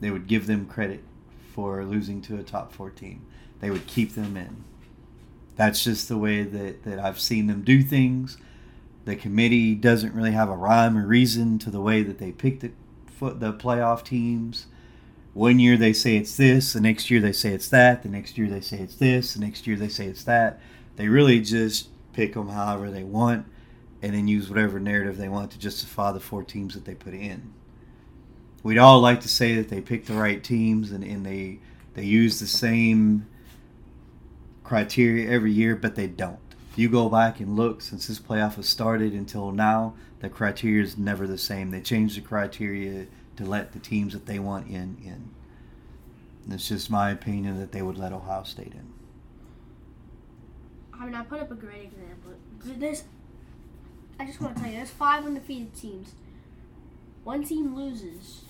They 0.00 0.10
would 0.10 0.26
give 0.26 0.46
them 0.46 0.66
credit 0.66 1.02
for 1.54 1.82
losing 1.84 2.20
to 2.22 2.38
a 2.38 2.42
top 2.42 2.72
four 2.72 2.90
team. 2.90 3.24
They 3.60 3.70
would 3.70 3.86
keep 3.86 4.14
them 4.14 4.36
in. 4.36 4.64
That's 5.56 5.82
just 5.82 6.08
the 6.08 6.18
way 6.18 6.42
that, 6.42 6.84
that 6.84 6.98
I've 6.98 7.18
seen 7.18 7.46
them 7.46 7.62
do 7.62 7.82
things. 7.82 8.36
The 9.04 9.16
committee 9.16 9.74
doesn't 9.74 10.14
really 10.14 10.32
have 10.32 10.48
a 10.48 10.56
rhyme 10.56 10.98
or 10.98 11.06
reason 11.06 11.58
to 11.60 11.70
the 11.70 11.80
way 11.80 12.02
that 12.02 12.18
they 12.18 12.32
pick 12.32 12.60
the 12.60 12.72
the 13.20 13.52
playoff 13.52 14.04
teams. 14.04 14.66
One 15.32 15.58
year 15.58 15.76
they 15.76 15.92
say 15.92 16.16
it's 16.16 16.36
this, 16.36 16.72
the 16.72 16.80
next 16.80 17.10
year 17.10 17.20
they 17.20 17.32
say 17.32 17.52
it's 17.52 17.68
that, 17.68 18.02
the 18.02 18.08
next 18.08 18.36
year 18.36 18.48
they 18.48 18.60
say 18.60 18.78
it's 18.78 18.96
this, 18.96 19.34
the 19.34 19.40
next 19.40 19.66
year 19.66 19.76
they 19.76 19.88
say 19.88 20.06
it's 20.06 20.24
that. 20.24 20.60
They 20.96 21.08
really 21.08 21.40
just 21.40 21.88
pick 22.12 22.34
them 22.34 22.48
however 22.48 22.90
they 22.90 23.04
want 23.04 23.46
and 24.02 24.14
then 24.14 24.28
use 24.28 24.48
whatever 24.48 24.78
narrative 24.80 25.16
they 25.16 25.28
want 25.28 25.50
to 25.50 25.58
justify 25.58 26.12
the 26.12 26.20
four 26.20 26.42
teams 26.42 26.74
that 26.74 26.84
they 26.84 26.94
put 26.94 27.14
in. 27.14 27.52
We'd 28.62 28.78
all 28.78 29.00
like 29.00 29.20
to 29.22 29.28
say 29.28 29.54
that 29.56 29.68
they 29.68 29.80
pick 29.80 30.06
the 30.06 30.14
right 30.14 30.42
teams 30.42 30.90
and, 30.90 31.04
and 31.04 31.24
they 31.24 31.60
they 31.94 32.04
use 32.04 32.40
the 32.40 32.46
same 32.46 33.26
criteria 34.66 35.30
every 35.30 35.52
year, 35.52 35.76
but 35.76 35.94
they 35.94 36.06
don't. 36.06 36.38
If 36.72 36.78
you 36.78 36.88
go 36.88 37.08
back 37.08 37.40
and 37.40 37.56
look 37.56 37.80
since 37.80 38.06
this 38.06 38.18
playoff 38.18 38.56
has 38.56 38.68
started 38.68 39.12
until 39.12 39.52
now, 39.52 39.94
the 40.20 40.28
criteria 40.28 40.82
is 40.82 40.98
never 40.98 41.26
the 41.26 41.38
same. 41.38 41.70
They 41.70 41.80
change 41.80 42.16
the 42.16 42.20
criteria 42.20 43.06
to 43.36 43.44
let 43.44 43.72
the 43.72 43.78
teams 43.78 44.12
that 44.12 44.26
they 44.26 44.38
want 44.38 44.68
in 44.68 44.98
in. 45.02 45.30
And 46.44 46.52
it's 46.52 46.68
just 46.68 46.90
my 46.90 47.10
opinion 47.10 47.58
that 47.58 47.72
they 47.72 47.82
would 47.82 47.98
let 47.98 48.12
Ohio 48.12 48.42
State 48.42 48.72
in. 48.72 48.92
I 50.92 51.04
mean, 51.04 51.14
I 51.14 51.22
put 51.22 51.40
up 51.40 51.50
a 51.50 51.54
great 51.54 51.84
example. 51.84 52.32
There's, 52.64 53.04
I 54.18 54.26
just 54.26 54.40
want 54.40 54.56
to 54.56 54.62
tell 54.62 54.70
you, 54.70 54.78
there's 54.78 54.90
five 54.90 55.24
undefeated 55.24 55.74
teams. 55.74 56.12
One 57.24 57.44
team 57.44 57.74
loses. 57.74 58.42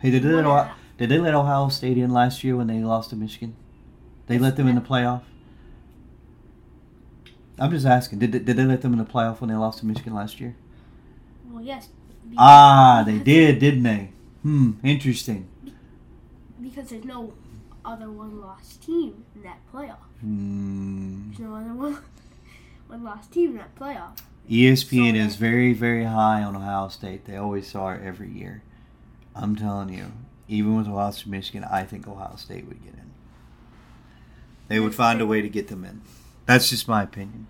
Hey, 0.00 0.10
did 0.10 0.22
they 0.22 0.32
let 0.32 0.72
did 0.96 1.08
they 1.08 1.18
let 1.18 1.34
Ohio 1.34 1.68
State 1.68 1.98
in 1.98 2.10
last 2.10 2.44
year 2.44 2.56
when 2.56 2.68
they 2.68 2.78
lost 2.78 3.10
to 3.10 3.16
Michigan? 3.16 3.56
They 4.26 4.38
let 4.38 4.56
them 4.56 4.68
in 4.68 4.74
the 4.74 4.80
playoff. 4.80 5.22
I'm 7.58 7.70
just 7.70 7.86
asking. 7.86 8.18
Did 8.18 8.32
they, 8.32 8.38
did 8.38 8.56
they 8.56 8.64
let 8.64 8.82
them 8.82 8.92
in 8.92 8.98
the 8.98 9.04
playoff 9.04 9.40
when 9.40 9.50
they 9.50 9.56
lost 9.56 9.80
to 9.80 9.86
Michigan 9.86 10.14
last 10.14 10.40
year? 10.40 10.56
Well, 11.50 11.62
yes. 11.62 11.88
Ah, 12.36 13.02
they 13.06 13.18
did, 13.18 13.58
didn't 13.58 13.82
they? 13.82 14.10
Hmm, 14.42 14.72
interesting. 14.82 15.48
Because 16.60 16.88
there's 16.88 17.04
no 17.04 17.34
other 17.84 18.10
one 18.10 18.40
lost 18.40 18.82
team 18.82 19.24
in 19.34 19.42
that 19.42 19.58
playoff. 19.72 19.98
Hmm. 20.20 21.28
There's 21.28 21.40
no 21.40 21.54
other 21.54 21.74
one 21.74 21.98
one 22.88 23.04
lost 23.04 23.32
team 23.32 23.52
in 23.52 23.56
that 23.58 23.74
playoff. 23.76 24.18
ESPN 24.50 25.12
So 25.12 25.26
is 25.26 25.36
very, 25.36 25.72
very 25.72 26.04
high 26.04 26.42
on 26.42 26.56
Ohio 26.56 26.88
State. 26.88 27.24
They 27.24 27.36
always 27.36 27.74
are 27.74 27.98
every 27.98 28.30
year. 28.30 28.62
I'm 29.34 29.56
telling 29.56 29.90
you, 29.90 30.12
even 30.48 30.76
with 30.76 30.88
Ohio 30.88 31.10
State, 31.12 31.28
Michigan, 31.28 31.64
I 31.70 31.84
think 31.84 32.06
Ohio 32.06 32.36
State 32.36 32.66
would 32.66 32.82
get 32.84 32.94
in. 32.94 33.03
They 34.68 34.80
would 34.80 34.94
find 34.94 35.20
a 35.20 35.26
way 35.26 35.42
to 35.42 35.48
get 35.48 35.68
them 35.68 35.84
in. 35.84 36.00
That's 36.46 36.70
just 36.70 36.88
my 36.88 37.02
opinion. 37.02 37.46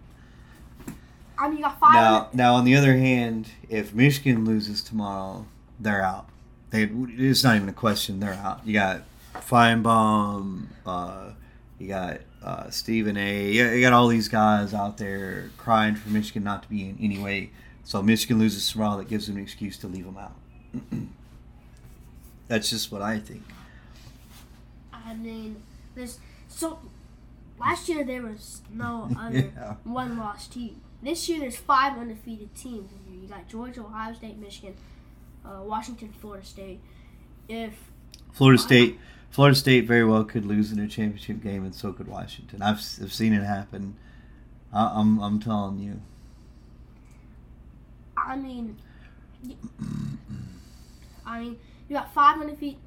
I 1.38 1.48
mean, 1.48 1.58
you 1.58 1.64
got 1.64 1.78
five. 1.78 1.94
Now, 1.94 2.28
now 2.32 2.54
on 2.54 2.64
the 2.64 2.76
other 2.76 2.96
hand, 2.96 3.48
if 3.68 3.94
Michigan 3.94 4.44
loses 4.44 4.82
tomorrow, 4.82 5.46
they're 5.78 6.02
out. 6.02 6.28
They 6.70 6.84
it's 6.84 7.44
not 7.44 7.56
even 7.56 7.68
a 7.68 7.72
question. 7.72 8.20
They're 8.20 8.34
out. 8.34 8.66
You 8.66 8.72
got 8.74 9.02
Finebaum, 9.34 10.66
uh, 10.86 11.30
you 11.78 11.88
got 11.88 12.20
uh, 12.42 12.70
Stephen 12.70 13.16
A. 13.16 13.50
You 13.50 13.68
you 13.70 13.80
got 13.80 13.92
all 13.92 14.08
these 14.08 14.28
guys 14.28 14.74
out 14.74 14.98
there 14.98 15.50
crying 15.56 15.94
for 15.94 16.08
Michigan 16.08 16.44
not 16.44 16.62
to 16.64 16.68
be 16.68 16.88
in 16.88 16.98
any 17.00 17.18
way. 17.18 17.50
So 17.84 18.02
Michigan 18.02 18.38
loses 18.38 18.70
tomorrow, 18.70 18.96
that 18.98 19.08
gives 19.08 19.26
them 19.26 19.36
an 19.36 19.42
excuse 19.42 19.76
to 19.78 19.88
leave 19.88 20.06
them 20.06 20.16
out. 20.16 20.36
That's 22.48 22.70
just 22.70 22.90
what 22.90 23.02
I 23.02 23.18
think. 23.18 23.42
I 24.92 25.14
mean, 25.14 25.56
there's 25.94 26.18
so 26.48 26.78
last 27.58 27.88
year 27.88 28.04
there 28.04 28.22
was 28.22 28.62
no 28.72 29.08
other 29.18 29.50
Yeah. 29.56 29.74
one 29.84 30.18
lost 30.18 30.52
team. 30.52 30.80
This 31.02 31.28
year 31.28 31.40
there's 31.40 31.56
five 31.56 31.98
undefeated 31.98 32.54
teams. 32.54 32.90
You 33.10 33.28
got 33.28 33.48
Georgia, 33.48 33.80
Ohio 33.82 34.14
State, 34.14 34.38
Michigan, 34.38 34.74
uh, 35.44 35.60
Washington, 35.62 36.12
Florida 36.20 36.44
State. 36.46 36.80
If 37.48 37.72
Florida 38.32 38.60
State, 38.60 38.98
Florida 39.30 39.54
State 39.54 39.86
very 39.86 40.04
well 40.04 40.24
could 40.24 40.44
lose 40.46 40.72
in 40.72 40.78
a 40.78 40.88
championship 40.88 41.42
game, 41.42 41.64
and 41.64 41.74
so 41.74 41.92
could 41.92 42.08
Washington. 42.08 42.62
I've, 42.62 42.78
I've 43.02 43.12
seen 43.12 43.32
it 43.34 43.42
happen. 43.44 43.96
I, 44.72 44.92
I'm 44.94 45.20
I'm 45.20 45.40
telling 45.40 45.78
you. 45.78 46.00
I 48.16 48.36
mean, 48.36 48.76
I 51.26 51.40
mean, 51.40 51.58
you 51.88 51.96
got 51.96 52.12
five 52.14 52.40
undefeated. 52.40 52.78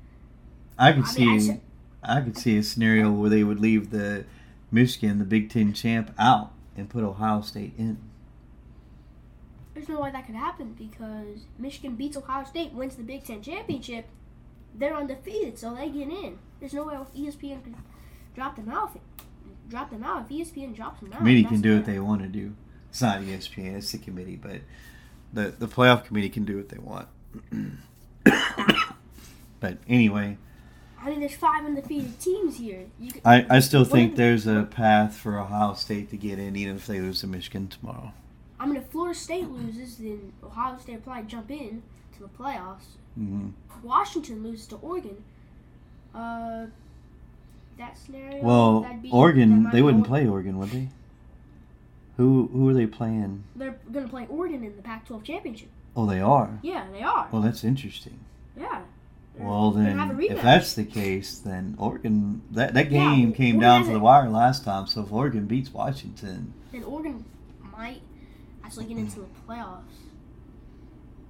I 0.77 0.93
could 0.93 1.03
I 1.03 1.07
see 1.07 1.25
mean, 1.25 1.35
I 1.35 1.39
said- 1.39 1.61
I 2.03 2.21
could 2.21 2.37
see 2.37 2.57
a 2.57 2.63
scenario 2.63 3.11
where 3.11 3.29
they 3.29 3.43
would 3.43 3.59
leave 3.59 3.89
the 3.89 4.23
Michigan, 4.71 5.19
the 5.19 5.25
Big 5.25 5.49
Ten 5.49 5.73
champ, 5.73 6.13
out 6.19 6.51
and 6.75 6.89
put 6.89 7.03
Ohio 7.03 7.41
State 7.41 7.73
in. 7.77 7.97
There's 9.73 9.89
no 9.89 10.01
way 10.01 10.11
that 10.11 10.25
could 10.25 10.35
happen 10.35 10.73
because 10.73 11.45
Michigan 11.57 11.95
beats 11.95 12.17
Ohio 12.17 12.45
State, 12.45 12.73
wins 12.73 12.95
the 12.95 13.03
Big 13.03 13.23
Ten 13.23 13.41
championship. 13.41 14.05
They're 14.73 14.95
undefeated, 14.95 15.57
so 15.57 15.73
they 15.75 15.89
get 15.89 16.09
in. 16.09 16.39
There's 16.59 16.73
no 16.73 16.83
way 16.83 16.95
ESPN 16.95 17.63
can 17.63 17.75
drop 18.35 18.55
them 18.55 18.69
out. 18.69 18.91
If, 18.95 19.01
drop 19.69 19.89
them 19.91 20.03
out 20.03 20.25
if 20.29 20.29
ESPN 20.29 20.75
drops 20.75 20.99
them 20.99 21.13
out. 21.13 21.19
committee 21.19 21.43
can 21.43 21.61
do 21.61 21.75
what 21.75 21.85
they 21.85 21.99
want 21.99 22.21
to 22.21 22.27
do. 22.27 22.53
It's 22.89 23.01
not 23.01 23.21
ESPN, 23.21 23.75
it's 23.75 23.91
the 23.91 23.97
committee, 23.97 24.35
but 24.35 24.61
the 25.33 25.53
the 25.57 25.67
playoff 25.67 26.05
committee 26.05 26.29
can 26.29 26.45
do 26.45 26.57
what 26.57 26.69
they 26.69 26.77
want. 26.77 27.07
but 29.59 29.77
anyway, 29.87 30.37
I 31.07 31.09
mean, 31.11 31.21
there's 31.21 31.35
five 31.35 31.63
undefeated 31.63 32.19
teams 32.19 32.57
here. 32.57 32.85
You 32.99 33.11
could, 33.13 33.21
I, 33.23 33.45
I 33.49 33.59
still 33.59 33.85
think 33.85 34.11
if- 34.11 34.17
there's 34.17 34.45
a 34.45 34.63
path 34.69 35.15
for 35.15 35.39
Ohio 35.39 35.73
State 35.73 36.09
to 36.09 36.17
get 36.17 36.37
in, 36.37 36.57
even 36.57 36.75
if 36.75 36.85
they 36.85 36.99
lose 36.99 37.21
to 37.21 37.27
Michigan 37.27 37.69
tomorrow. 37.69 38.11
I 38.59 38.65
mean, 38.65 38.75
if 38.75 38.87
Florida 38.87 39.17
State 39.17 39.47
loses, 39.49 39.97
then 39.97 40.33
Ohio 40.43 40.77
State 40.79 41.05
probably 41.05 41.23
jump 41.23 41.49
in 41.49 41.81
to 42.15 42.19
the 42.23 42.27
playoffs. 42.27 42.97
hmm 43.15 43.49
Washington 43.83 44.43
loses 44.43 44.67
to 44.67 44.75
Oregon. 44.77 45.23
Uh, 46.13 46.65
that 47.77 47.97
scenario. 47.97 48.43
Well, 48.43 48.81
that'd 48.81 49.01
be, 49.01 49.09
Oregon, 49.11 49.69
they 49.71 49.81
wouldn't 49.81 50.03
Or- 50.03 50.07
play 50.09 50.27
Oregon, 50.27 50.57
would 50.57 50.71
they? 50.71 50.89
Who 52.17 52.49
who 52.51 52.67
are 52.67 52.73
they 52.73 52.87
playing? 52.87 53.43
They're 53.55 53.77
gonna 53.93 54.07
play 54.09 54.25
Oregon 54.27 54.63
in 54.63 54.75
the 54.75 54.81
Pac-12 54.81 55.23
championship. 55.23 55.69
Oh, 55.95 56.05
they 56.07 56.19
are. 56.19 56.59
Yeah, 56.63 56.87
they 56.91 57.03
are. 57.03 57.29
Well, 57.31 57.43
that's 57.43 57.63
interesting. 57.63 58.19
Yeah. 58.59 58.81
Well, 59.39 59.71
gonna 59.71 59.91
have 59.93 60.09
a 60.11 60.27
then, 60.27 60.37
if 60.37 60.41
that's 60.41 60.73
the 60.73 60.83
case, 60.85 61.39
then 61.39 61.75
Oregon 61.77 62.41
that 62.51 62.73
that 62.73 62.91
Yeah, 62.91 63.15
game 63.15 63.33
came 63.33 63.55
Oregon 63.55 63.59
down 63.59 63.85
to 63.85 63.91
the 63.93 63.99
wire 63.99 64.29
last 64.29 64.63
time. 64.63 64.87
So 64.87 65.01
if 65.01 65.11
Oregon 65.11 65.45
beats 65.45 65.73
Washington, 65.73 66.53
then 66.71 66.83
Oregon 66.83 67.23
might 67.75 68.01
actually 68.63 68.85
get 68.85 68.97
into 68.97 69.19
the 69.21 69.27
playoffs. 69.47 69.81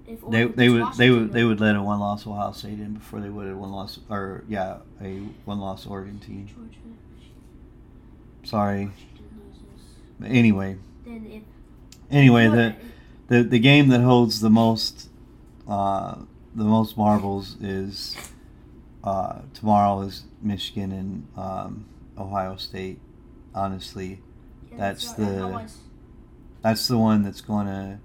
If 0.07 0.21
they 0.29 0.45
they 0.45 0.69
would 0.69 0.93
they 0.93 1.09
would 1.09 1.33
they 1.33 1.43
would 1.43 1.59
let 1.59 1.75
a 1.75 1.83
one 1.83 1.99
loss 1.99 2.25
Ohio 2.25 2.53
State 2.53 2.79
in 2.79 2.93
before 2.93 3.19
they 3.19 3.29
would 3.29 3.47
a 3.51 3.57
one 3.57 3.71
loss 3.71 3.99
or 4.09 4.43
yeah 4.47 4.77
a 5.01 5.17
one 5.43 5.59
loss 5.59 5.85
Oregon 5.85 6.19
team. 6.19 6.47
Georgia, 6.47 6.77
Sorry, 8.43 8.89
but 10.19 10.31
anyway, 10.31 10.77
Then 11.05 11.27
if 11.29 11.43
anyway 12.09 12.47
the 12.47 12.75
the 13.27 13.43
the 13.43 13.59
game 13.59 13.89
that 13.89 13.99
holds 13.99 14.39
the 14.39 14.49
most 14.49 15.09
uh, 15.67 16.19
the 16.57 16.63
most 16.65 16.97
marbles 16.97 17.55
is 17.61 18.17
uh, 19.03 19.39
tomorrow 19.53 20.01
is 20.01 20.23
Michigan 20.41 20.91
and 20.91 21.27
um, 21.37 21.85
Ohio 22.17 22.57
State. 22.57 22.99
Honestly, 23.55 24.19
yeah, 24.71 24.77
that's 24.77 25.15
sorry, 25.15 25.23
I- 25.23 25.29
I 25.29 25.63
the- 25.65 25.71
that's 26.63 26.87
the 26.87 26.97
one 26.97 27.21
that's 27.23 27.41
going 27.41 27.67
to 27.67 27.99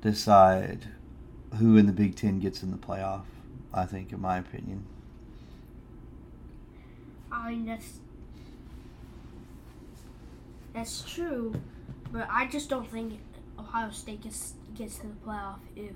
decide 0.00 0.86
who 1.58 1.76
in 1.76 1.86
the 1.86 1.92
Big 1.92 2.16
Ten 2.16 2.40
gets 2.40 2.62
in 2.62 2.70
the 2.70 2.78
playoff. 2.78 3.22
I 3.74 3.84
think, 3.86 4.12
in 4.12 4.20
my 4.20 4.38
opinion. 4.38 4.84
I 7.30 7.50
mean 7.50 7.64
that's 7.66 7.98
that's 10.74 11.02
true, 11.02 11.54
but 12.10 12.26
I 12.30 12.46
just 12.46 12.68
don't 12.70 12.90
think 12.90 13.20
Ohio 13.58 13.90
State 13.90 14.22
gets 14.22 14.54
gets 14.74 14.96
to 14.98 15.06
the 15.06 15.14
playoff 15.26 15.58
if 15.76 15.92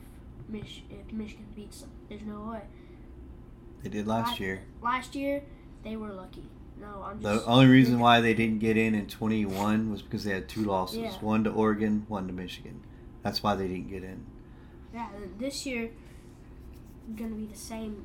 Mich- 0.49 0.85
if 0.91 1.13
Michigan 1.13 1.47
beats 1.55 1.81
them. 1.81 1.91
There's 2.09 2.23
no 2.23 2.51
way. 2.53 2.63
They 3.83 3.89
did 3.91 4.07
last 4.07 4.41
year. 4.41 4.63
Last 4.83 5.15
year 5.15 5.43
they 5.83 5.97
were 5.97 6.13
lucky. 6.13 6.45
No, 6.81 7.03
I'm 7.03 7.21
The 7.23 7.45
only 7.47 7.67
reason 7.69 7.99
why 7.99 8.21
they 8.21 8.35
didn't 8.35 8.59
get 8.59 8.77
in 8.77 8.95
in 8.95 9.07
21 9.07 9.91
was 9.91 10.03
because 10.03 10.25
they 10.25 10.33
had 10.33 10.49
two 10.49 10.65
losses 10.65 10.99
Yeah. 10.99 11.13
one 11.21 11.43
to 11.45 11.51
Oregon, 11.51 12.05
one 12.09 12.27
to 12.27 12.33
Michigan. 12.33 12.83
That's 13.23 13.43
why 13.43 13.55
they 13.55 13.67
didn't 13.69 13.89
get 13.89 14.05
in. 14.05 14.25
yeah 14.95 15.09
this 15.39 15.67
year 15.67 15.91
gonna 17.17 17.35
be 17.35 17.47
the 17.47 17.57
same. 17.57 18.05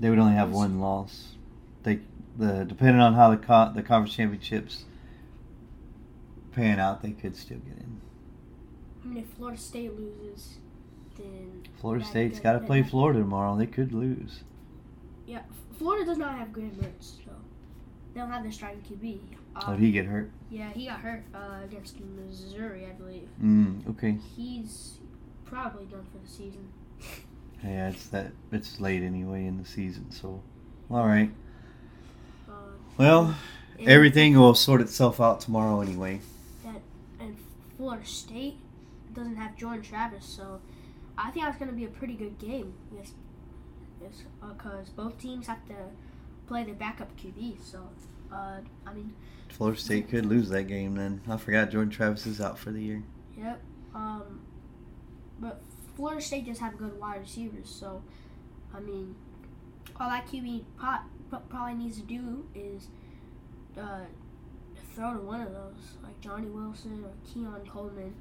They 0.00 0.10
would 0.10 0.18
only 0.18 0.34
have 0.34 0.52
one 0.52 0.80
loss. 0.80 1.36
They 1.82 2.00
the 2.36 2.64
depending 2.64 3.00
on 3.00 3.14
how 3.14 3.30
the 3.30 3.36
co- 3.36 3.72
the 3.74 3.82
conference 3.82 4.14
championships 4.14 4.84
pan 6.52 6.78
out, 6.78 7.02
they 7.02 7.12
could 7.12 7.36
still 7.36 7.58
get 7.58 7.76
in. 7.78 8.00
I 9.02 9.06
mean, 9.06 9.16
if 9.18 9.26
Florida 9.30 9.58
State 9.58 9.92
loses, 9.98 10.56
then 11.16 11.62
Florida 11.80 12.04
State's 12.04 12.40
got 12.40 12.52
to 12.54 12.60
play 12.60 12.82
that- 12.82 12.90
Florida 12.90 13.18
tomorrow. 13.20 13.56
They 13.56 13.66
could 13.66 13.92
lose. 13.92 14.42
Yeah, 15.26 15.42
Florida 15.78 16.04
does 16.04 16.18
not 16.18 16.36
have 16.38 16.52
Graham 16.52 16.70
Mertz, 16.72 17.16
so 17.24 17.30
they 18.12 18.20
don't 18.20 18.30
have 18.30 18.42
their 18.42 18.52
starting 18.52 18.80
QB. 18.82 19.20
How 19.54 19.72
Um, 19.72 19.78
did 19.78 19.84
he 19.86 19.92
get 19.92 20.06
hurt? 20.06 20.30
Yeah, 20.50 20.70
he 20.70 20.86
got 20.86 21.00
hurt 21.00 21.24
uh, 21.34 21.60
against 21.64 21.96
Missouri, 22.00 22.86
I 22.86 22.90
believe. 22.92 23.28
Mm, 23.42 23.88
okay. 23.90 24.18
He's 24.36 24.98
probably 25.44 25.84
done 25.86 26.04
for 26.12 26.18
the 26.18 26.28
season. 26.28 26.68
Yeah, 27.62 27.88
it's 27.88 28.08
that 28.08 28.32
it's 28.52 28.80
late 28.80 29.02
anyway 29.02 29.46
in 29.46 29.56
the 29.58 29.64
season, 29.64 30.10
so 30.10 30.42
all 30.90 31.06
right. 31.06 31.30
Uh, 32.48 32.52
Well, 32.98 33.34
everything 33.80 34.36
will 34.38 34.54
sort 34.54 34.80
itself 34.80 35.20
out 35.20 35.40
tomorrow 35.40 35.80
anyway. 35.80 36.20
And 37.18 37.36
Florida 37.76 38.04
State 38.04 38.56
doesn't 39.14 39.36
have 39.36 39.56
Jordan 39.56 39.82
Travis, 39.82 40.24
so 40.26 40.60
I 41.16 41.30
think 41.30 41.44
that's 41.46 41.58
going 41.58 41.70
to 41.70 41.76
be 41.76 41.84
a 41.84 41.88
pretty 41.88 42.14
good 42.14 42.38
game. 42.38 42.74
Yes, 42.94 43.12
yes, 44.02 44.24
because 44.40 44.88
both 44.90 45.18
teams 45.18 45.46
have 45.46 45.64
to 45.68 45.74
play 46.46 46.64
their 46.64 46.74
backup 46.74 47.16
QB. 47.16 47.62
So, 47.62 47.88
uh, 48.32 48.58
I 48.86 48.92
mean, 48.92 49.14
Florida 49.48 49.80
State 49.80 50.08
could 50.08 50.26
lose 50.26 50.48
that 50.50 50.64
game 50.64 50.96
then. 50.96 51.20
I 51.28 51.36
forgot 51.36 51.70
Jordan 51.70 51.90
Travis 51.90 52.26
is 52.26 52.40
out 52.40 52.58
for 52.58 52.70
the 52.70 52.82
year. 52.82 53.02
Yep. 53.38 53.60
Um, 53.94 54.40
but 55.38 55.62
Florida 55.96 56.20
State 56.20 56.46
does 56.46 56.58
have 56.58 56.76
good 56.76 56.98
wide 56.98 57.20
receivers, 57.20 57.68
so 57.70 58.02
I 58.74 58.80
mean, 58.80 59.14
all 60.00 60.08
that 60.10 60.26
QB 60.26 60.64
pot 60.78 61.04
probably 61.48 61.74
needs 61.74 62.00
to 62.00 62.06
do 62.06 62.44
is 62.54 62.88
uh, 63.78 64.00
throw 64.94 65.14
to 65.14 65.20
one 65.20 65.40
of 65.40 65.52
those, 65.52 65.96
like 66.02 66.20
Johnny 66.20 66.48
Wilson 66.48 67.04
or 67.04 67.12
Keon 67.32 67.62
Coleman. 67.68 68.14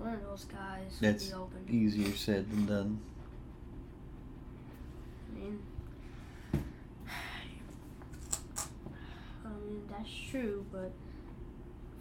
One 0.00 0.14
of 0.14 0.22
those 0.22 0.44
guys 0.44 0.98
That's 1.00 1.26
be 1.26 1.32
open. 1.34 1.66
easier 1.68 2.14
said 2.14 2.48
than 2.50 2.66
done. 2.66 3.00
I 5.30 5.38
mean, 5.38 5.58
I 9.44 9.48
mean 9.48 9.82
that's 9.90 10.10
true, 10.30 10.64
but 10.72 10.92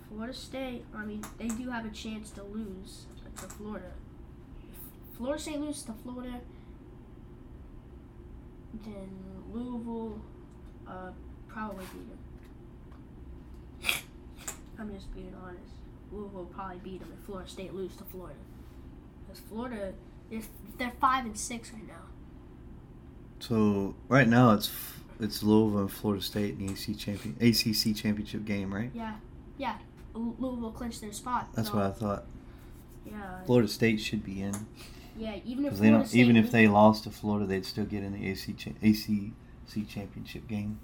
Florida 0.10 0.34
State, 0.34 0.86
I 0.96 1.06
mean, 1.06 1.24
they 1.38 1.48
do 1.48 1.70
have 1.70 1.86
a 1.86 1.89
chance 1.89 2.30
to 2.32 2.44
lose 2.44 3.06
to 3.38 3.48
Florida. 3.48 3.92
If 4.70 5.18
Florida 5.18 5.42
State 5.42 5.60
loses 5.60 5.84
to 5.84 5.94
Florida, 5.94 6.39
then 8.86 9.10
Louisville 9.51 10.22
uh, 10.88 11.12
probably 11.48 11.86
beat 11.94 12.08
them. 12.10 13.94
I'm 14.80 14.94
just 14.94 15.13
being 15.13 15.34
honest. 15.44 15.74
Louisville 16.12 16.40
will 16.40 16.46
probably 16.46 16.80
beat 16.84 17.00
them 17.00 17.12
if 17.18 17.26
Florida 17.26 17.50
State 17.50 17.74
lose 17.74 17.96
to 17.98 18.04
Florida. 18.06 18.40
Because 19.26 19.42
Florida 19.42 19.94
is 20.32 20.48
they're 20.78 20.94
five 21.00 21.26
and 21.26 21.38
six 21.38 21.72
right 21.72 21.88
now. 21.88 22.06
So 23.40 23.96
right 24.08 24.28
now 24.28 24.52
it's 24.52 24.72
it's 25.20 25.44
Louisville 25.44 25.82
and 25.82 25.92
Florida 25.92 26.24
State 26.24 26.58
in 26.58 26.68
the 26.68 26.74
AC 26.74 26.96
champion 26.96 27.36
ACC 27.42 27.96
championship 27.96 28.46
game, 28.46 28.74
right? 28.74 28.92
Yeah, 28.94 29.16
yeah. 29.58 29.78
Louisville 30.14 30.72
clinched 30.72 31.02
their 31.02 31.14
spot. 31.14 31.50
That's 31.54 31.70
so, 31.70 31.76
what 31.76 31.86
I 31.86 31.92
thought. 31.92 32.26
Yeah, 33.06 33.44
Florida 33.46 33.68
State 33.68 34.02
should 34.02 34.24
be 34.24 34.42
in 34.42 34.54
yeah. 35.18 35.40
Even 35.46 35.66
if 35.66 35.78
they 35.78 35.90
don't. 35.90 36.08
State 36.08 36.20
Even 36.20 36.38
if 36.38 36.52
they 36.52 36.68
lost 36.68 37.04
to 37.06 37.12
Florida, 37.12 37.46
they'd 37.46 37.66
still 37.66 37.86
get 37.86 38.04
in 38.04 38.14
the 38.14 38.30
AC 38.30 38.54
cha- 38.54 38.72
ACC 38.82 39.88
championship 39.88 40.48
game. 40.48 40.80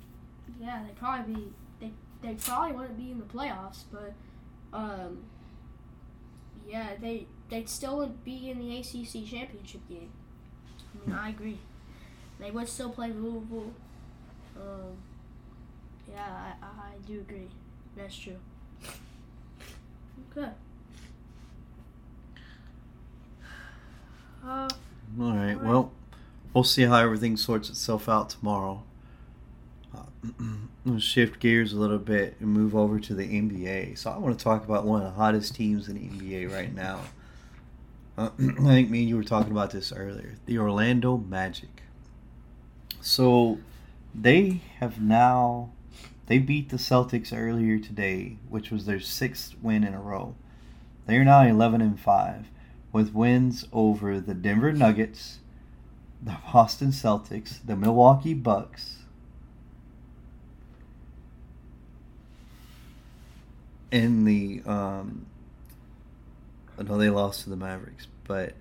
Yeah, 0.59 0.81
they 0.85 0.93
probably 0.93 1.33
be 1.33 1.53
they 1.79 1.91
they 2.21 2.35
probably 2.35 2.75
wouldn't 2.75 2.97
be 2.97 3.11
in 3.11 3.19
the 3.19 3.25
playoffs, 3.25 3.83
but 3.91 4.13
um 4.73 5.19
yeah, 6.67 6.91
they 6.99 7.27
they'd 7.49 7.69
still 7.69 7.97
would 7.97 8.23
be 8.23 8.49
in 8.49 8.59
the 8.59 8.77
ACC 8.77 9.25
championship 9.27 9.81
game. 9.87 10.09
I 11.05 11.09
mean, 11.09 11.17
I 11.17 11.29
agree. 11.29 11.59
They 12.39 12.51
would 12.51 12.67
still 12.67 12.89
play 12.89 13.09
Louisville. 13.09 13.71
Um, 14.55 14.97
yeah, 16.11 16.53
I, 16.61 16.65
I 16.65 16.91
do 17.05 17.19
agree. 17.19 17.49
That's 17.95 18.17
true. 18.17 18.37
Okay. 20.35 20.49
Uh, 24.43 24.69
All 25.19 25.31
right. 25.31 25.55
Alright. 25.55 25.63
Well, 25.63 25.91
we'll 26.53 26.63
see 26.63 26.83
how 26.83 26.97
everything 26.97 27.37
sorts 27.37 27.69
itself 27.69 28.09
out 28.09 28.31
tomorrow. 28.31 28.83
Uh, 29.95 30.05
we'll 30.85 30.99
shift 30.99 31.39
gears 31.39 31.73
a 31.73 31.77
little 31.77 31.97
bit 31.97 32.35
and 32.39 32.49
move 32.49 32.75
over 32.75 32.99
to 32.99 33.13
the 33.13 33.27
NBA. 33.27 33.97
So 33.97 34.11
I 34.11 34.17
want 34.17 34.37
to 34.37 34.43
talk 34.43 34.65
about 34.65 34.85
one 34.85 35.01
of 35.01 35.07
the 35.07 35.17
hottest 35.17 35.55
teams 35.55 35.87
in 35.87 35.95
the 35.95 36.07
NBA 36.07 36.51
right 36.51 36.73
now. 36.73 37.01
Uh, 38.17 38.29
I 38.39 38.63
think 38.63 38.89
me 38.89 38.99
and 38.99 39.09
you 39.09 39.15
were 39.15 39.23
talking 39.23 39.51
about 39.51 39.71
this 39.71 39.91
earlier. 39.91 40.35
The 40.45 40.57
Orlando 40.57 41.17
Magic. 41.17 41.83
So 43.01 43.59
they 44.13 44.61
have 44.79 45.01
now 45.01 45.71
they 46.27 46.37
beat 46.37 46.69
the 46.69 46.77
Celtics 46.77 47.37
earlier 47.37 47.77
today, 47.79 48.37
which 48.47 48.71
was 48.71 48.85
their 48.85 48.99
sixth 48.99 49.55
win 49.61 49.83
in 49.83 49.93
a 49.93 50.01
row. 50.01 50.35
They 51.05 51.17
are 51.17 51.25
now 51.25 51.43
11 51.43 51.81
and 51.81 51.99
5 51.99 52.45
with 52.93 53.13
wins 53.13 53.67
over 53.73 54.21
the 54.21 54.33
Denver 54.33 54.71
Nuggets, 54.71 55.39
the 56.21 56.37
Boston 56.53 56.89
Celtics, 56.89 57.59
the 57.65 57.75
Milwaukee 57.75 58.33
Bucks, 58.33 59.02
and 63.93 64.27
the 64.27 64.61
um 64.65 65.27
I 66.77 66.83
know 66.83 66.97
they 66.97 67.09
lost 67.09 67.43
to 67.43 67.49
the 67.51 67.55
Mavericks, 67.55 68.07
but 68.25 68.53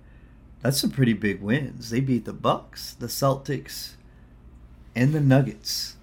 that's 0.61 0.79
some 0.79 0.91
pretty 0.91 1.13
big 1.13 1.41
wins. 1.41 1.89
They 1.89 1.99
beat 1.99 2.25
the 2.25 2.33
Bucks, 2.33 2.93
the 2.93 3.07
Celtics, 3.07 3.95
and 4.95 5.11
the 5.11 5.19
Nuggets. 5.19 5.97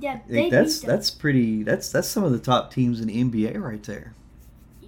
yeah, 0.00 0.18
think 0.18 0.50
that's 0.50 0.80
that's 0.80 1.10
pretty 1.10 1.62
that's 1.62 1.92
that's 1.92 2.08
some 2.08 2.24
of 2.24 2.32
the 2.32 2.38
top 2.38 2.72
teams 2.72 3.00
in 3.00 3.08
the 3.08 3.22
NBA 3.22 3.60
right 3.60 3.82
there. 3.84 4.14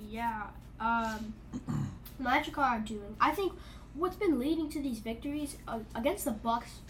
Yeah. 0.08 0.46
Um, 0.80 1.34
Magic 2.18 2.56
are 2.56 2.80
doing. 2.80 3.14
I 3.20 3.32
think 3.32 3.52
what's 3.94 4.16
been 4.16 4.38
leading 4.38 4.70
to 4.70 4.80
these 4.80 5.00
victories 5.00 5.58
uh, 5.68 5.80
against 5.94 6.24
the 6.24 6.30
Bucks 6.30 6.80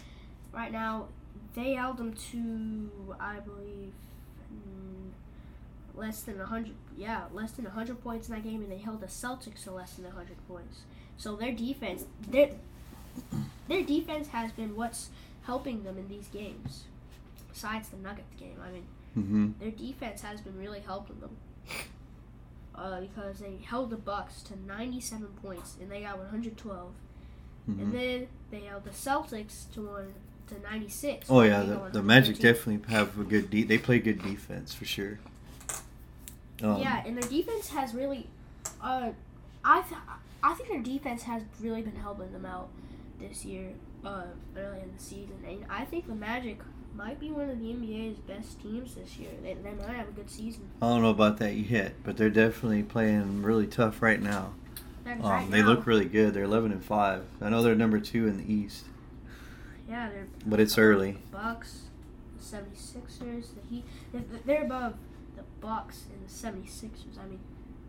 right 0.53 0.71
now, 0.71 1.07
they 1.53 1.73
held 1.73 1.97
them 1.97 2.13
to 2.31 3.15
I 3.19 3.39
believe 3.39 3.91
less 5.95 6.21
than 6.23 6.39
hundred. 6.39 6.73
Yeah, 6.97 7.23
less 7.33 7.51
than 7.51 7.65
hundred 7.65 8.01
points 8.03 8.27
in 8.29 8.35
that 8.35 8.43
game, 8.43 8.61
and 8.61 8.71
they 8.71 8.77
held 8.77 9.01
the 9.01 9.07
Celtics 9.07 9.63
to 9.63 9.71
less 9.71 9.93
than 9.93 10.09
hundred 10.11 10.37
points. 10.47 10.81
So 11.17 11.35
their 11.35 11.51
defense, 11.51 12.05
their 12.29 12.51
their 13.67 13.83
defense 13.83 14.29
has 14.29 14.51
been 14.51 14.75
what's 14.75 15.09
helping 15.43 15.83
them 15.83 15.97
in 15.97 16.07
these 16.07 16.27
games. 16.27 16.83
Besides 17.51 17.89
the 17.89 17.97
Nuggets 17.97 18.33
game, 18.39 18.57
I 18.65 18.71
mean 18.71 18.85
Mm-hmm. 19.17 19.51
their 19.59 19.69
defense 19.69 20.21
has 20.23 20.41
been 20.41 20.57
really 20.57 20.79
helping 20.79 21.19
them. 21.19 21.37
Uh, 22.73 22.99
because 23.01 23.37
they 23.37 23.59
held 23.63 23.91
the 23.91 23.95
Bucks 23.95 24.41
to 24.41 24.57
97 24.65 25.27
points 25.43 25.75
and 25.79 25.91
they 25.91 26.01
got 26.01 26.17
112, 26.17 26.89
Mm-hmm. 27.69 27.79
and 27.81 27.93
then 27.93 28.27
they 28.49 28.61
held 28.61 28.83
the 28.83 28.89
Celtics 28.89 29.71
to 29.73 29.81
one 29.87 30.13
to 30.47 30.59
96. 30.63 31.27
Oh 31.29 31.41
yeah, 31.43 31.61
the, 31.61 31.75
the 31.93 32.01
Magic 32.03 32.39
definitely 32.39 32.91
have 32.91 33.17
a 33.19 33.23
good. 33.23 33.49
De- 33.51 33.63
they 33.63 33.77
play 33.77 33.99
good 33.99 34.21
defense 34.23 34.73
for 34.73 34.83
sure. 34.85 35.19
Um, 36.61 36.77
yeah, 36.81 37.03
and 37.05 37.17
their 37.17 37.29
defense 37.29 37.69
has 37.69 37.93
really, 37.93 38.27
uh, 38.81 39.11
I 39.63 39.81
th- 39.81 39.99
I 40.43 40.53
think 40.53 40.69
their 40.69 40.81
defense 40.81 41.23
has 41.23 41.41
really 41.61 41.81
been 41.81 41.95
helping 41.95 42.31
them 42.33 42.45
out 42.45 42.69
this 43.19 43.45
year, 43.45 43.69
uh, 44.05 44.23
early 44.57 44.81
in 44.81 44.91
the 44.95 45.01
season, 45.01 45.37
and 45.47 45.65
I 45.69 45.85
think 45.85 46.07
the 46.07 46.15
Magic 46.15 46.59
might 46.95 47.19
be 47.19 47.31
one 47.31 47.49
of 47.49 47.59
the 47.59 47.65
NBA's 47.73 48.19
best 48.19 48.61
teams 48.61 48.93
this 48.95 49.17
year. 49.17 49.31
They, 49.41 49.53
they 49.55 49.71
might 49.73 49.95
have 49.95 50.09
a 50.09 50.11
good 50.11 50.29
season. 50.29 50.67
I 50.81 50.87
don't 50.89 51.01
know 51.01 51.09
about 51.09 51.37
that 51.39 51.55
yet, 51.55 51.93
but 52.03 52.17
they're 52.17 52.29
definitely 52.29 52.83
playing 52.83 53.41
really 53.41 53.65
tough 53.67 54.01
right 54.01 54.21
now. 54.21 54.53
Um, 55.05 55.21
right 55.21 55.49
they 55.49 55.61
now- 55.61 55.67
look 55.69 55.87
really 55.87 56.05
good. 56.05 56.33
They're 56.33 56.43
11 56.43 56.71
and 56.71 56.83
five. 56.83 57.25
I 57.41 57.49
know 57.49 57.63
they're 57.63 57.73
number 57.75 57.99
two 57.99 58.27
in 58.27 58.37
the 58.37 58.53
East, 58.53 58.85
yeah, 59.89 60.09
they're 60.09 60.27
but 60.45 60.59
it's 60.59 60.77
early. 60.77 61.17
Bucks, 61.31 61.83
the 62.37 62.57
76ers, 62.57 63.47
the 63.55 63.61
Heat. 63.69 63.83
they're- 64.11 64.23
They're 64.45 64.63
above 64.65 64.93
Bucks 65.63 66.03
and 66.11 66.27
the 66.27 66.31
76ers. 66.31 67.17
I 67.17 67.25
mean, 67.27 67.39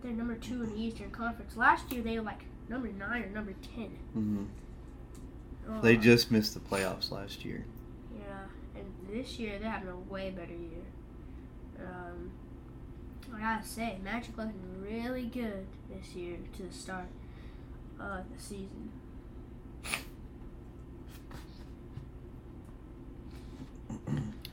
they're 0.03 0.13
number 0.13 0.37
two 0.37 0.63
in 0.63 0.71
the 0.71 0.81
Eastern 0.81 1.11
Conference. 1.11 1.57
Last 1.57 1.91
year 1.93 2.03
they 2.03 2.17
were 2.19 2.25
like 2.25 2.45
number 2.69 2.89
nine 2.89 3.25
or 3.25 3.29
number 3.31 3.53
10. 3.75 3.85
hmm 4.15 4.45
Oh, 5.69 5.81
They 5.81 5.97
just 5.97 6.31
missed 6.31 6.55
the 6.55 6.61
playoffs 6.61 7.11
last 7.11 7.45
year. 7.45 7.65
yeah, 8.17 8.45
and 8.79 8.87
this 9.11 9.39
year 9.39 9.59
they're 9.59 9.71
having 9.71 9.89
a 9.89 9.97
way 9.97 10.31
better 10.31 10.53
year. 10.53 10.85
Um, 11.81 12.31
I 13.35 13.41
gotta 13.41 13.67
say, 13.67 13.99
Magic 14.05 14.37
looking 14.37 14.61
really 14.83 15.25
good 15.27 15.67
this 15.91 16.15
year 16.15 16.37
to 16.57 16.63
the 16.65 16.73
start 16.73 17.07
of 17.99 18.25
the 18.35 18.41
season. 18.41 18.93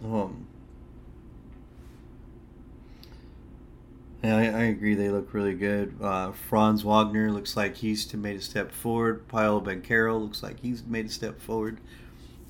Um, 0.04 0.48
yeah, 4.24 4.38
I, 4.38 4.42
I 4.44 4.64
agree. 4.66 4.94
They 4.94 5.10
look 5.10 5.34
really 5.34 5.56
good. 5.56 5.96
Uh, 6.00 6.32
Franz 6.32 6.84
Wagner 6.84 7.32
looks 7.32 7.58
like 7.58 7.78
he's 7.78 8.14
made 8.14 8.38
a 8.38 8.42
step 8.42 8.72
forward. 8.72 9.28
Paolo 9.28 9.62
Banchero 9.62 10.22
looks 10.22 10.44
like 10.44 10.60
he's 10.60 10.84
made 10.86 11.08
a 11.08 11.10
step 11.10 11.40
forward. 11.40 11.80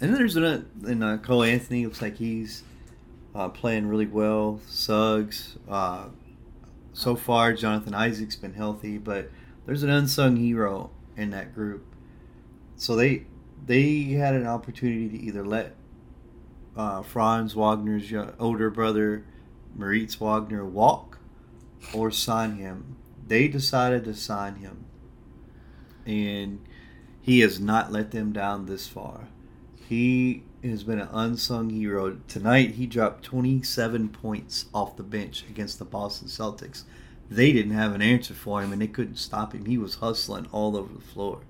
And 0.01 0.09
then 0.09 0.17
there's 0.17 0.35
another, 0.35 0.65
and 0.85 1.03
uh, 1.03 1.17
Cole 1.17 1.43
Anthony 1.43 1.85
looks 1.85 2.01
like 2.01 2.17
he's 2.17 2.63
uh, 3.33 3.49
playing 3.49 3.87
really 3.87 4.07
well. 4.07 4.59
Suggs. 4.67 5.57
Uh, 5.69 6.07
so 6.91 7.15
far, 7.15 7.53
Jonathan 7.53 7.93
Isaac's 7.93 8.35
been 8.35 8.53
healthy, 8.53 8.97
but 8.97 9.29
there's 9.65 9.83
an 9.83 9.89
unsung 9.89 10.35
hero 10.35 10.89
in 11.15 11.29
that 11.29 11.55
group. 11.55 11.85
So 12.75 12.95
they 12.95 13.27
they 13.65 14.03
had 14.13 14.33
an 14.33 14.47
opportunity 14.47 15.07
to 15.09 15.23
either 15.23 15.45
let 15.45 15.75
uh, 16.75 17.03
Franz 17.03 17.55
Wagner's 17.55 18.11
older 18.39 18.69
brother, 18.69 19.23
Moritz 19.75 20.19
Wagner, 20.19 20.65
walk 20.65 21.19
or 21.93 22.11
sign 22.11 22.55
him. 22.55 22.95
They 23.27 23.47
decided 23.47 24.05
to 24.05 24.13
sign 24.13 24.55
him. 24.55 24.85
And 26.05 26.65
he 27.21 27.39
has 27.41 27.59
not 27.59 27.91
let 27.91 28.11
them 28.11 28.33
down 28.33 28.65
this 28.65 28.87
far. 28.87 29.27
He 29.87 30.43
has 30.63 30.83
been 30.83 30.99
an 30.99 31.09
unsung 31.11 31.69
hero. 31.69 32.17
Tonight, 32.27 32.71
he 32.71 32.85
dropped 32.85 33.23
27 33.23 34.09
points 34.09 34.65
off 34.73 34.97
the 34.97 35.03
bench 35.03 35.43
against 35.49 35.79
the 35.79 35.85
Boston 35.85 36.27
Celtics. 36.27 36.83
They 37.29 37.51
didn't 37.51 37.73
have 37.73 37.93
an 37.93 38.01
answer 38.01 38.33
for 38.33 38.61
him, 38.61 38.73
and 38.73 38.81
they 38.81 38.87
couldn't 38.87 39.17
stop 39.17 39.53
him. 39.53 39.65
He 39.65 39.77
was 39.77 39.95
hustling 39.95 40.47
all 40.51 40.75
over 40.75 40.93
the 40.93 40.99
floor. 40.99 41.41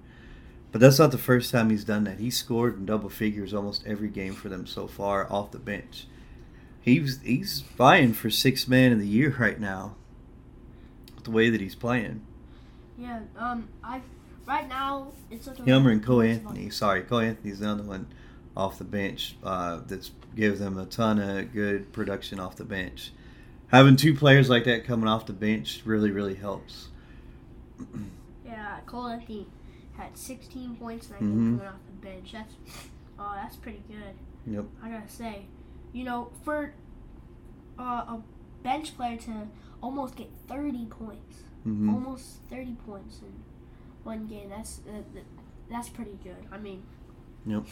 But 0.72 0.80
that's 0.80 1.00
not 1.00 1.12
the 1.12 1.17
first 1.17 1.52
time 1.52 1.70
he's 1.70 1.84
done 1.84 2.06
that. 2.06 2.20
He 2.20 2.30
scored 2.30 2.78
in 2.78 2.86
double 2.86 3.10
figures 3.10 3.54
almost 3.54 3.86
every 3.86 4.08
game 4.08 4.34
for 4.34 4.48
them 4.48 4.65
so 4.65 4.88
far 4.88 5.32
off 5.32 5.52
the 5.52 5.60
bench. 5.60 6.08
He's 6.80 7.20
he's 7.22 7.62
vying 7.62 8.13
for 8.13 8.30
six 8.30 8.67
man 8.67 8.91
of 8.91 9.00
the 9.00 9.08
year 9.08 9.36
right 9.39 9.60
now. 9.60 9.96
With 11.22 11.26
the 11.26 11.32
way 11.38 11.52
that 11.52 11.62
he's 11.62 11.76
playing. 11.76 12.26
Yeah, 12.98 13.20
um, 13.38 13.68
I 13.84 14.02
right 14.48 14.68
now 14.68 15.12
it's 15.30 15.46
looking 15.46 15.66
Him 15.66 15.84
like 15.84 15.92
and 15.94 16.04
Cole 16.04 16.24
Anthony. 16.24 16.72
Sorry, 16.72 17.04
Cole 17.04 17.20
Anthony's 17.20 17.60
the 17.60 17.70
other 17.70 17.84
one 17.84 18.08
off 18.58 18.80
the 18.80 18.84
bench 18.84 19.36
uh, 19.44 19.82
that's 19.86 20.10
gives 20.36 20.60
them 20.60 20.80
a 20.80 20.86
ton 20.88 21.20
of 21.20 21.54
good 21.54 21.94
production 21.94 22.40
off 22.40 22.56
the 22.56 22.64
bench. 22.64 23.12
Having 23.68 23.98
two 23.98 24.16
players 24.16 24.50
like 24.50 24.64
that 24.64 24.84
coming 24.84 25.08
off 25.08 25.28
the 25.28 25.34
bench 25.34 25.84
really, 25.86 26.10
really 26.10 26.34
helps. 26.36 26.88
Yeah, 28.44 28.80
Cole 28.86 29.08
Anthony 29.08 29.48
had 29.96 30.18
16 30.18 30.76
points 30.76 31.06
in 31.08 31.12
that 31.14 31.22
Mhm. 31.22 31.58
coming 31.60 31.68
off 31.68 31.80
the 31.86 32.06
bench. 32.06 32.32
That's 32.34 32.54
oh, 33.18 33.32
that's 33.36 33.56
pretty 33.58 33.82
good. 33.88 34.16
Yep. 34.54 34.66
I 34.84 34.90
gotta 34.90 35.08
say, 35.08 35.46
you 35.94 36.04
know, 36.04 36.32
for 36.44 36.74
uh, 37.80 37.84
a 38.18 38.22
bench 38.63 38.95
player 38.95 39.17
to 39.17 39.47
almost 39.82 40.15
get 40.15 40.30
30 40.47 40.86
points. 40.86 41.43
hmm 41.63 41.89
Almost 41.89 42.38
30 42.50 42.76
points 42.86 43.19
in 43.19 43.34
one 44.04 44.28
game. 44.28 44.50
That's 44.50 44.80
uh, 44.88 45.02
that's 45.69 45.89
pretty 45.89 46.17
good. 46.24 46.45
I 46.52 46.58
mean, 46.58 46.84
Yep. 47.45 47.63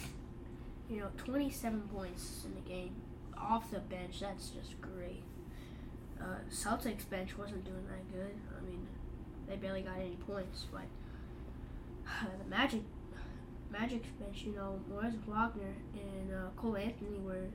You 0.88 1.00
know, 1.00 1.08
27 1.18 1.82
points 1.94 2.44
in 2.44 2.54
the 2.54 2.68
game 2.68 2.90
off 3.38 3.70
the 3.70 3.78
bench. 3.78 4.20
That's 4.20 4.50
just 4.50 4.80
great. 4.80 5.22
Uh, 6.20 6.38
Celtics 6.50 7.08
bench 7.08 7.38
wasn't 7.38 7.64
doing 7.64 7.84
that 7.88 8.12
good. 8.12 8.34
I 8.58 8.68
mean, 8.68 8.86
they 9.48 9.56
barely 9.56 9.82
got 9.82 9.96
any 9.98 10.16
points, 10.26 10.66
but 10.72 10.82
the 12.42 12.48
Magic 12.50 12.82
Magic's 13.70 14.08
bench, 14.20 14.42
you 14.42 14.52
know, 14.54 14.80
Moritz 14.88 15.14
Wagner 15.28 15.74
and 15.94 16.34
uh, 16.34 16.48
Cole 16.56 16.76
Anthony 16.76 17.18
were 17.20 17.46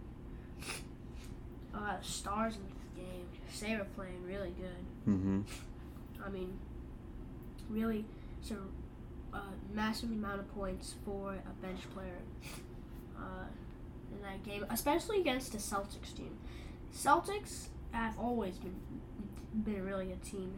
uh, 1.73 1.97
stars 2.01 2.55
in 2.55 2.61
game. 2.95 3.27
They 3.61 3.75
were 3.75 3.85
playing 3.95 4.23
really 4.25 4.53
good. 4.57 4.85
hmm 5.05 5.41
I 6.25 6.29
mean, 6.29 6.57
really, 7.69 8.05
it's 8.41 8.51
a 8.51 8.57
uh, 9.33 9.39
massive 9.73 10.09
amount 10.11 10.39
of 10.39 10.53
points 10.55 10.95
for 11.05 11.33
a 11.33 11.65
bench 11.65 11.81
player 11.93 12.17
uh, 13.17 13.45
in 14.11 14.21
that 14.23 14.43
game, 14.43 14.65
especially 14.69 15.19
against 15.19 15.51
the 15.51 15.57
Celtics 15.57 16.15
team. 16.15 16.37
Celtics 16.93 17.67
have 17.91 18.17
always 18.17 18.55
been 18.57 18.75
been 19.63 19.79
a 19.79 19.83
really 19.83 20.05
good 20.07 20.23
team, 20.23 20.53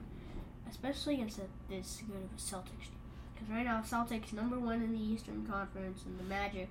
especially 0.69 1.15
against 1.15 1.37
a, 1.39 1.43
this 1.69 2.01
good 2.07 2.15
of 2.17 2.31
a 2.31 2.41
Celtics 2.41 2.85
team. 2.87 2.97
Because 3.33 3.49
right 3.49 3.65
now, 3.65 3.81
Celtics 3.81 4.33
number 4.33 4.57
one 4.59 4.81
in 4.81 4.93
the 4.93 4.99
Eastern 4.99 5.45
Conference, 5.45 6.03
and 6.05 6.17
the 6.19 6.23
Magic 6.23 6.69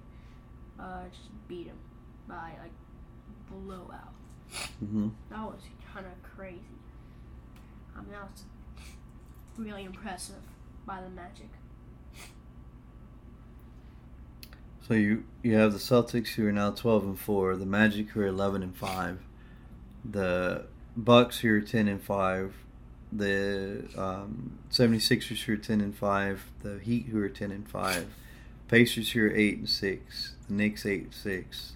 uh, 0.78 1.02
just 1.10 1.28
beat 1.48 1.66
them 1.68 1.78
by 2.28 2.52
like 2.62 2.72
blowout. 3.50 4.12
Hmm 4.78 5.08
That 5.30 5.40
was 5.40 5.60
kind 5.92 6.06
of 6.06 6.12
crazy. 6.22 6.60
I 7.96 8.00
mean, 8.00 8.10
that 8.12 8.22
was 8.30 8.44
really 9.56 9.84
impressive 9.84 10.42
by 10.86 11.00
the 11.00 11.08
Magic. 11.10 11.48
So 14.86 14.94
you 14.94 15.24
you 15.42 15.54
have 15.56 15.72
the 15.72 15.78
Celtics 15.78 16.34
who 16.34 16.46
are 16.46 16.52
now 16.52 16.70
twelve 16.70 17.04
and 17.04 17.18
four, 17.18 17.56
the 17.56 17.66
Magic 17.66 18.10
who 18.10 18.20
are 18.20 18.26
eleven 18.26 18.62
and 18.62 18.76
five, 18.76 19.18
the 20.04 20.66
Bucks 20.96 21.40
who 21.40 21.52
are 21.54 21.60
ten 21.60 21.88
and 21.88 22.00
five, 22.00 22.54
the 23.12 23.84
um, 23.96 24.58
76ers 24.70 25.42
who 25.44 25.54
are 25.54 25.56
ten 25.56 25.80
and 25.80 25.94
five, 25.96 26.44
the 26.62 26.78
Heat 26.78 27.06
who 27.06 27.20
are 27.20 27.28
ten 27.28 27.50
and 27.50 27.68
five, 27.68 28.06
Pacers 28.68 29.10
who 29.12 29.24
are 29.24 29.32
eight 29.34 29.58
and 29.58 29.68
six, 29.68 30.34
the 30.48 30.54
Knicks 30.54 30.86
eight 30.86 31.02
and 31.04 31.14
six, 31.14 31.72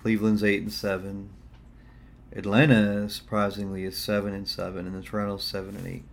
Cleveland's 0.00 0.42
eight 0.42 0.62
and 0.62 0.72
seven, 0.72 1.30
Atlanta 2.36 3.08
surprisingly 3.08 3.84
is 3.84 3.96
seven 3.96 4.34
and 4.34 4.46
seven, 4.46 4.86
and 4.86 4.94
the 4.94 5.02
Toronto's 5.02 5.44
seven 5.44 5.76
and 5.76 5.86
eight. 5.86 6.04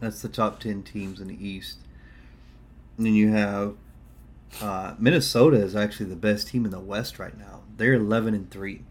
That's 0.00 0.22
the 0.22 0.28
top 0.28 0.60
ten 0.60 0.82
teams 0.82 1.20
in 1.20 1.28
the 1.28 1.46
East. 1.48 1.78
And 2.96 3.06
then 3.06 3.14
you 3.14 3.32
have 3.32 3.74
uh, 4.60 4.94
Minnesota 4.98 5.56
is 5.56 5.74
actually 5.74 6.06
the 6.06 6.16
best 6.16 6.48
team 6.48 6.64
in 6.64 6.70
the 6.70 6.80
West 6.80 7.18
right 7.18 7.36
now. 7.36 7.62
They're 7.76 7.94
eleven 7.94 8.34
and 8.34 8.50
three. 8.50 8.82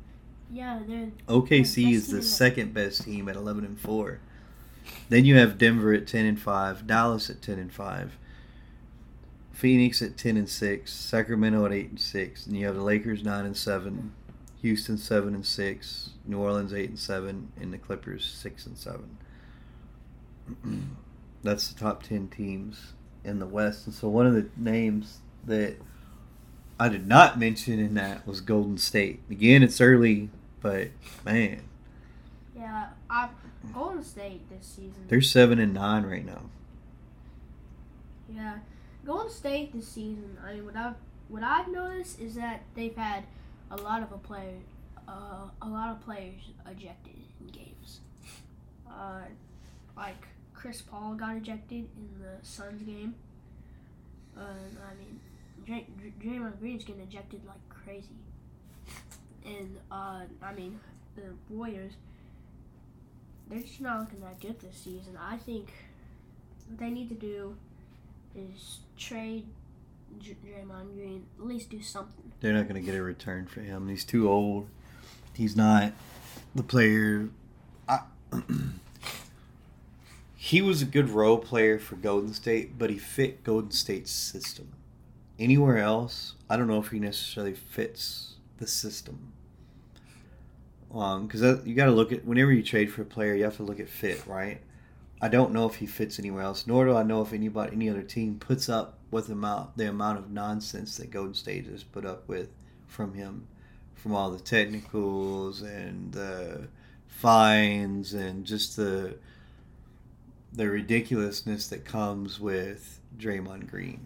Yeah, 0.52 0.80
they're 0.88 1.12
OKC 1.28 1.60
best 1.64 1.78
is 1.78 2.08
the 2.08 2.16
the- 2.18 2.24
second 2.24 2.74
best 2.74 3.04
team 3.04 3.30
at 3.30 3.36
eleven 3.36 3.64
and 3.66 3.80
four. 3.80 4.20
Then 5.10 5.26
you 5.26 5.36
have 5.38 5.58
Denver 5.58 5.94
at 5.94 6.08
ten 6.08 6.26
and 6.26 6.40
five, 6.40 6.88
Dallas 6.88 7.30
at 7.30 7.42
ten 7.42 7.60
and 7.60 7.72
five, 7.72 8.18
Phoenix 9.52 10.02
at 10.02 10.18
ten 10.18 10.38
and 10.38 10.50
six, 10.50 10.94
Sacramento 10.94 11.66
at 11.66 11.74
eight 11.74 11.90
and 11.90 12.00
six, 12.00 12.46
and 12.48 12.56
you 12.58 12.66
have 12.66 12.76
the 12.76 12.82
Lakers 12.84 13.24
nine 13.24 13.46
and 13.46 13.58
seven, 13.58 14.14
Houston 14.62 14.98
seven 14.98 15.36
and 15.36 15.46
six, 15.46 16.12
New 16.26 16.40
Orleans 16.40 16.74
eight 16.74 16.90
and 16.90 17.00
seven, 17.00 17.52
and 17.60 17.74
the 17.74 17.78
Clippers 17.78 18.26
six 18.26 18.66
and 18.66 18.78
seven. 18.78 19.18
That's 21.44 21.68
the 21.72 21.80
top 21.80 22.04
ten 22.04 22.28
teams 22.28 22.94
in 23.24 23.40
the 23.40 23.46
West, 23.46 23.86
and 23.86 23.94
so 23.96 24.08
one 24.10 24.26
of 24.26 24.34
the 24.34 24.50
names 24.58 25.20
that 25.46 25.76
I 26.80 26.90
did 26.90 27.08
not 27.08 27.40
mention 27.40 27.80
in 27.80 27.94
that 27.96 28.26
was 28.28 28.42
Golden 28.42 28.78
State. 28.78 29.22
Again, 29.30 29.64
it's 29.64 29.80
early, 29.82 30.30
but 30.62 30.90
man, 31.26 31.62
yeah. 32.56 32.90
I, 33.10 33.30
Golden 33.74 34.04
State 34.04 34.50
this 34.50 34.66
season. 34.66 35.06
they're 35.08 35.22
seven 35.22 35.60
and 35.60 35.74
nine 35.74 36.04
right 36.06 36.26
now. 36.26 36.44
yeah, 38.34 38.60
Golden 39.06 39.30
State 39.32 39.74
this 39.74 39.88
season. 39.88 40.38
I 40.44 40.54
mean, 40.56 40.66
what 40.66 40.76
I've 40.76 40.96
what 41.30 41.44
I've 41.44 41.68
noticed 41.68 42.20
is 42.20 42.36
that 42.36 42.62
they've 42.76 42.96
had 42.96 43.24
a 43.72 43.76
lot 43.78 44.02
of 44.04 44.12
a 44.12 44.18
player, 44.18 44.60
uh, 45.08 45.48
a 45.62 45.68
lot 45.68 45.92
of 45.92 46.02
players 46.04 46.42
ejected 46.70 47.16
in 47.42 47.48
games. 47.48 48.00
Uh, 48.90 49.22
like 49.96 50.28
Chris 50.54 50.82
Paul 50.82 51.16
got 51.16 51.36
ejected 51.38 51.86
in 51.98 52.10
the 52.22 52.46
Suns 52.48 52.82
game. 52.84 53.16
Uh, 54.38 54.42
I 54.42 54.94
mean, 55.00 55.20
Dray- 55.66 55.88
Dray- 56.00 56.14
Draymond 56.38 56.60
Green's 56.60 56.84
getting 56.84 57.02
ejected 57.02 57.42
like 57.46 57.58
crazy. 57.70 58.08
And 59.46 59.78
uh, 59.92 60.22
I 60.42 60.54
mean, 60.54 60.80
the 61.16 61.24
Warriors, 61.50 61.94
they're 63.50 63.60
just 63.62 63.82
not 63.82 64.00
looking 64.02 64.20
that 64.22 64.40
good 64.40 64.60
this 64.60 64.76
season. 64.76 65.18
I 65.20 65.38
think 65.38 65.72
what 66.68 66.80
they 66.80 66.90
need 66.90 67.10
to 67.10 67.16
do 67.16 67.56
is 68.36 68.80
trade 68.98 69.46
J- 70.20 70.36
Draymond 70.46 70.96
Green, 70.96 71.26
at 71.38 71.46
least 71.46 71.70
do 71.70 71.82
something. 71.82 72.32
They're 72.40 72.54
not 72.54 72.68
going 72.68 72.82
to 72.82 72.86
get 72.86 72.96
a 72.98 73.02
return 73.02 73.46
for 73.48 73.62
him. 73.62 73.88
He's 73.88 74.04
too 74.06 74.30
old. 74.30 74.68
He's 75.34 75.56
not 75.56 75.94
the 76.56 76.64
player. 76.64 77.30
I, 77.88 78.02
he 80.36 80.62
was 80.62 80.82
a 80.82 80.86
good 80.86 81.10
role 81.10 81.38
player 81.38 81.80
for 81.80 81.96
Golden 81.96 82.34
State, 82.34 82.78
but 82.78 82.90
he 82.90 82.98
fit 82.98 83.44
Golden 83.44 83.72
State's 83.72 84.12
system. 84.12 84.74
Anywhere 85.40 85.78
else, 85.78 86.34
I 86.50 86.58
don't 86.58 86.68
know 86.68 86.80
if 86.80 86.90
he 86.90 87.00
necessarily 87.00 87.54
fits 87.54 88.36
the 88.58 88.68
system. 88.68 89.34
Um, 90.94 91.28
because 91.28 91.66
you 91.66 91.76
got 91.76 91.86
to 91.86 91.92
look 91.92 92.12
at 92.12 92.26
whenever 92.26 92.52
you 92.52 92.64
trade 92.64 92.92
for 92.92 93.02
a 93.02 93.06
player, 93.06 93.36
you 93.36 93.44
have 93.44 93.58
to 93.58 93.64
look 93.64 93.80
at 93.80 93.90
fit, 93.90 94.26
right? 94.26 94.62
I 95.22 95.30
don't 95.30 95.52
know 95.52 95.66
if 95.66 95.76
he 95.76 95.88
fits 95.88 96.20
anywhere 96.20 96.44
else, 96.44 96.68
nor 96.68 96.86
do 96.86 96.96
I 96.96 97.04
know 97.04 97.22
if 97.22 97.34
anybody, 97.34 97.74
any 97.74 97.90
other 97.90 98.04
team, 98.04 98.38
puts 98.40 98.70
up 98.70 99.00
with 99.10 99.28
the 99.28 99.34
amount 99.34 99.78
the 99.78 99.90
amount 99.90 100.20
of 100.20 100.30
nonsense 100.30 100.98
that 100.98 101.12
Golden 101.12 101.34
State 101.34 101.66
has 101.66 101.84
put 101.84 102.06
up 102.06 102.28
with 102.28 102.50
from 102.88 103.14
him, 103.14 103.48
from 103.96 104.14
all 104.14 104.30
the 104.30 104.40
technicals 104.40 105.62
and 105.62 106.12
the 106.12 106.68
fines 107.08 108.14
and 108.14 108.46
just 108.46 108.76
the 108.76 109.18
the 110.54 110.70
ridiculousness 110.70 111.68
that 111.68 111.84
comes 111.84 112.40
with 112.40 113.00
Draymond 113.18 113.70
Green. 113.70 114.06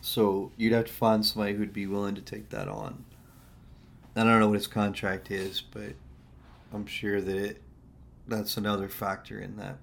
So 0.00 0.50
you'd 0.56 0.72
have 0.72 0.86
to 0.86 0.92
find 0.92 1.24
somebody 1.24 1.54
who'd 1.54 1.72
be 1.72 1.86
willing 1.86 2.16
to 2.16 2.20
take 2.20 2.50
that 2.50 2.68
on. 2.68 3.04
I 4.16 4.24
don't 4.24 4.40
know 4.40 4.48
what 4.48 4.58
his 4.58 4.66
contract 4.66 5.30
is, 5.30 5.60
but 5.60 5.94
I'm 6.72 6.86
sure 6.86 7.20
that 7.20 7.36
it 7.36 7.62
that's 8.32 8.56
another 8.56 8.88
factor 8.88 9.38
in 9.38 9.56
that. 9.56 9.78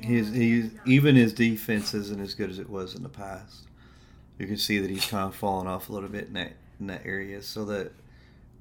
His, 0.00 0.32
he's, 0.32 0.70
even 0.84 1.16
his 1.16 1.32
defense 1.32 1.94
isn't 1.94 2.20
as 2.20 2.34
good 2.34 2.50
as 2.50 2.58
it 2.58 2.68
was 2.68 2.94
in 2.94 3.02
the 3.02 3.08
past. 3.08 3.68
You 4.38 4.46
can 4.46 4.56
see 4.56 4.78
that 4.78 4.90
he's 4.90 5.06
kind 5.06 5.28
of 5.28 5.34
fallen 5.34 5.66
off 5.66 5.88
a 5.88 5.92
little 5.92 6.08
bit 6.08 6.26
in 6.26 6.34
that 6.34 6.52
in 6.78 6.88
that 6.88 7.06
area. 7.06 7.40
So 7.40 7.64
that 7.66 7.92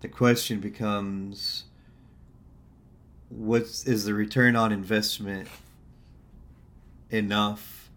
the 0.02 0.08
question 0.08 0.60
becomes, 0.60 1.66
what's 3.30 3.86
is 3.86 4.06
the 4.06 4.14
return 4.14 4.56
on 4.56 4.72
investment 4.72 5.50
enough 7.10 7.90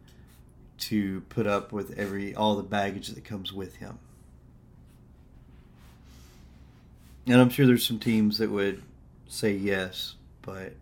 to 0.78 1.20
put 1.28 1.46
up 1.46 1.72
with 1.72 1.96
every 1.98 2.34
all 2.34 2.56
the 2.56 2.62
baggage 2.62 3.08
that 3.08 3.24
comes 3.24 3.52
with 3.52 3.76
him? 3.76 3.98
And 7.26 7.40
I'm 7.40 7.50
sure 7.50 7.66
there's 7.66 7.86
some 7.86 7.98
teams 7.98 8.38
that 8.38 8.50
would 8.50 8.82
say 9.28 9.52
yes, 9.52 10.16
but 10.42 10.74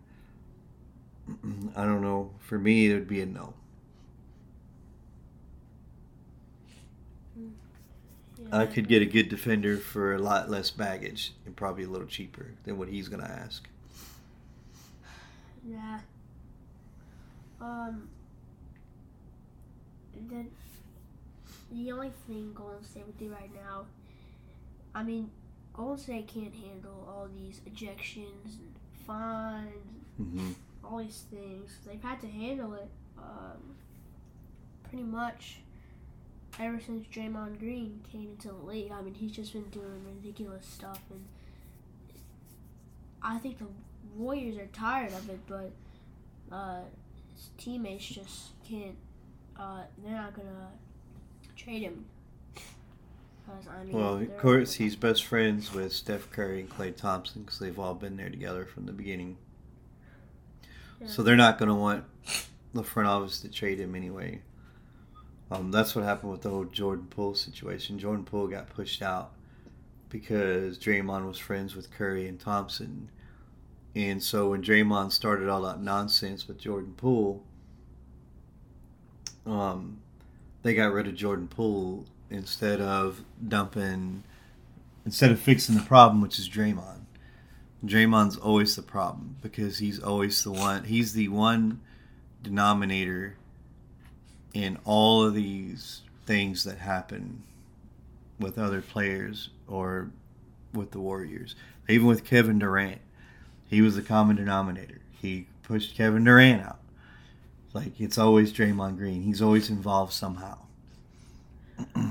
I 1.77 1.85
don't 1.85 2.03
know. 2.03 2.31
For 2.41 2.59
me, 2.59 2.87
it 2.91 2.95
would 2.95 3.09
be 3.09 3.21
a 3.21 3.27
no. 3.27 3.55
Yeah, 8.39 8.49
I 8.53 8.67
could 8.67 8.89
get 8.89 9.03
a 9.03 9.07
good 9.07 9.29
defender 9.29 9.77
for 9.79 10.15
a 10.15 10.19
lot 10.19 10.51
less 10.51 10.71
baggage 10.71 11.33
and 11.45 11.57
probably 11.57 11.85
a 11.85 11.89
little 11.89 12.07
cheaper 12.07 12.53
than 12.65 12.79
what 12.79 12.89
he's 12.89 13.09
going 13.09 13.23
to 13.23 13.31
ask. 13.31 13.69
Yeah. 15.69 15.99
Um. 17.61 18.09
Then 20.29 20.51
the 21.71 21.93
only 21.93 22.11
thing 22.27 22.53
Golden 22.55 22.83
State 22.85 23.07
would 23.07 23.19
do 23.19 23.31
right 23.31 23.51
now, 23.55 23.87
I 24.95 25.03
mean, 25.03 25.31
State 25.97 26.27
can't 26.29 26.55
handle 26.55 27.07
all 27.09 27.29
these 27.35 27.61
ejections 27.69 28.59
and 28.59 28.75
fines, 29.07 29.73
Mm-hmm. 30.21 30.53
all 30.83 30.99
these 30.99 31.25
things. 31.31 31.77
They've 31.87 32.03
had 32.03 32.21
to 32.23 32.27
handle 32.27 32.73
it, 32.75 32.89
um, 33.19 33.77
pretty 34.89 35.05
much 35.05 35.59
ever 36.59 36.81
since 36.81 37.07
Draymond 37.09 37.59
Green 37.59 38.01
came 38.11 38.31
into 38.31 38.49
the 38.49 38.55
league, 38.55 38.91
I 38.91 39.03
mean, 39.03 39.13
he's 39.13 39.33
just 39.33 39.53
been 39.53 39.65
doing 39.65 40.03
ridiculous 40.07 40.65
stuff, 40.65 41.01
and 41.11 41.23
I 43.23 43.37
think 43.39 43.59
the 43.59 43.67
Warriors 44.17 44.57
are 44.57 44.67
tired 44.69 45.13
of 45.13 45.29
it, 45.29 45.41
but 45.47 45.71
uh, 46.51 46.81
his 47.35 47.51
teammates 47.59 48.07
just 48.07 48.49
can't. 48.67 48.97
Uh, 49.59 49.83
they're 50.03 50.15
not 50.15 50.35
gonna 50.35 50.71
trade 51.57 51.83
him. 51.83 52.07
I 53.49 53.85
mean, 53.85 53.97
Well, 53.97 54.17
of 54.17 54.37
course, 54.39 54.75
he's 54.75 54.97
best 54.97 55.25
friends 55.25 55.73
with 55.73 55.93
Steph 55.93 56.31
Curry 56.31 56.61
and 56.61 56.71
Klay 56.71 56.95
Thompson 56.95 57.43
because 57.43 57.59
they've 57.59 57.79
all 57.79 57.95
been 57.95 58.17
there 58.17 58.31
together 58.31 58.65
from 58.65 58.87
the 58.87 58.93
beginning. 58.93 59.37
Yeah. 61.01 61.07
So 61.09 61.23
they're 61.23 61.37
not 61.37 61.59
going 61.59 61.69
to 61.69 61.75
want 61.75 62.05
the 62.75 62.83
front 62.83 63.09
office 63.09 63.41
to 63.41 63.49
trade 63.49 63.79
him 63.79 63.95
anyway. 63.95 64.41
Um, 65.51 65.71
that's 65.71 65.95
what 65.95 66.05
happened 66.05 66.33
with 66.33 66.43
the 66.43 66.51
whole 66.51 66.65
Jordan 66.65 67.07
Poole 67.09 67.35
situation. 67.35 67.99
Jordan 67.99 68.25
Poole 68.25 68.49
got 68.49 68.69
pushed 68.71 69.01
out 69.03 69.33
because 70.09 70.79
Draymond 70.79 71.27
was 71.27 71.39
friends 71.39 71.77
with 71.77 71.91
Curry 71.91 72.27
and 72.27 72.41
Thompson. 72.41 73.11
And 73.95 74.23
so 74.23 74.51
when 74.51 74.63
Draymond 74.63 75.13
started 75.13 75.49
all 75.49 75.63
that 75.63 75.81
nonsense 75.81 76.49
with 76.49 76.59
Jordan 76.59 76.95
Poole, 76.97 77.45
um, 79.47 80.01
they 80.63 80.75
got 80.75 80.93
rid 80.93 81.07
of 81.07 81.15
Jordan 81.15 81.49
Poole 81.49 82.07
instead 82.31 82.81
of 82.81 83.23
dumping, 83.47 84.25
instead 85.05 85.31
of 85.31 85.41
fixing 85.41 85.75
the 85.77 85.83
problem, 85.83 86.21
which 86.21 86.39
is 86.39 86.49
Draymond. 86.49 87.01
Draymond's 87.85 88.37
always 88.37 88.75
the 88.75 88.83
problem 88.83 89.37
because 89.43 89.79
he's 89.79 90.01
always 90.01 90.43
the 90.43 90.51
one. 90.51 90.85
He's 90.85 91.13
the 91.13 91.29
one 91.29 91.81
denominator 92.43 93.37
in 94.55 94.79
all 94.85 95.23
of 95.23 95.35
these 95.35 96.03
things 96.25 96.65
that 96.65 96.79
happen 96.79 97.43
with 98.39 98.59
other 98.59 98.81
players 98.81 99.51
or 99.69 100.11
with 100.73 100.91
the 100.91 101.01
Warriors. 101.01 101.55
Even 101.89 102.07
with 102.07 102.25
Kevin 102.25 102.59
Durant, 102.59 103.01
he 103.69 103.81
was 103.81 103.97
the 103.97 104.03
common 104.03 104.37
denominator. 104.37 105.01
He 105.21 105.47
pushed 105.63 105.97
Kevin 105.97 106.25
Durant 106.25 106.63
out. 106.63 106.81
Like 107.73 108.01
it's 108.01 108.19
always 108.19 108.53
Draymond 108.53 108.97
Green. 108.97 109.23
He's 109.23 109.43
always 109.43 109.69
involved 109.69 110.13
somehow. 110.13 110.59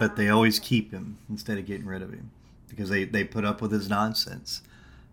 yeah. 0.00 0.08
But 0.08 0.16
they 0.16 0.28
always 0.28 0.58
keep 0.58 0.92
him 0.92 1.18
instead 1.28 1.58
of 1.58 1.66
getting 1.66 1.86
rid 1.86 2.02
of 2.02 2.12
him 2.12 2.30
because 2.68 2.88
they, 2.88 3.04
they 3.04 3.24
put 3.24 3.44
up 3.44 3.60
with 3.60 3.72
his 3.72 3.88
nonsense. 3.88 4.62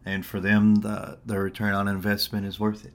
And 0.06 0.26
for 0.26 0.40
them, 0.40 0.76
the, 0.76 1.18
the 1.26 1.40
return 1.40 1.74
on 1.74 1.88
investment 1.88 2.46
is 2.46 2.60
worth 2.60 2.86
it. 2.86 2.94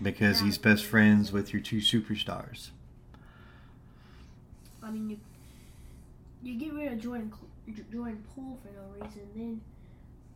Because 0.00 0.40
he's 0.40 0.58
best 0.58 0.84
friends 0.84 1.32
with 1.32 1.52
your 1.52 1.60
two 1.60 1.78
superstars. 1.78 2.70
I 4.82 4.90
mean, 4.90 5.10
you 5.10 5.18
you 6.42 6.58
get 6.58 6.72
rid 6.72 6.92
of 6.92 7.00
Jordan 7.00 7.32
Jordan 7.92 8.24
Poole 8.34 8.58
for 8.62 8.68
no 8.72 9.04
reason. 9.04 9.28
Then 9.36 9.60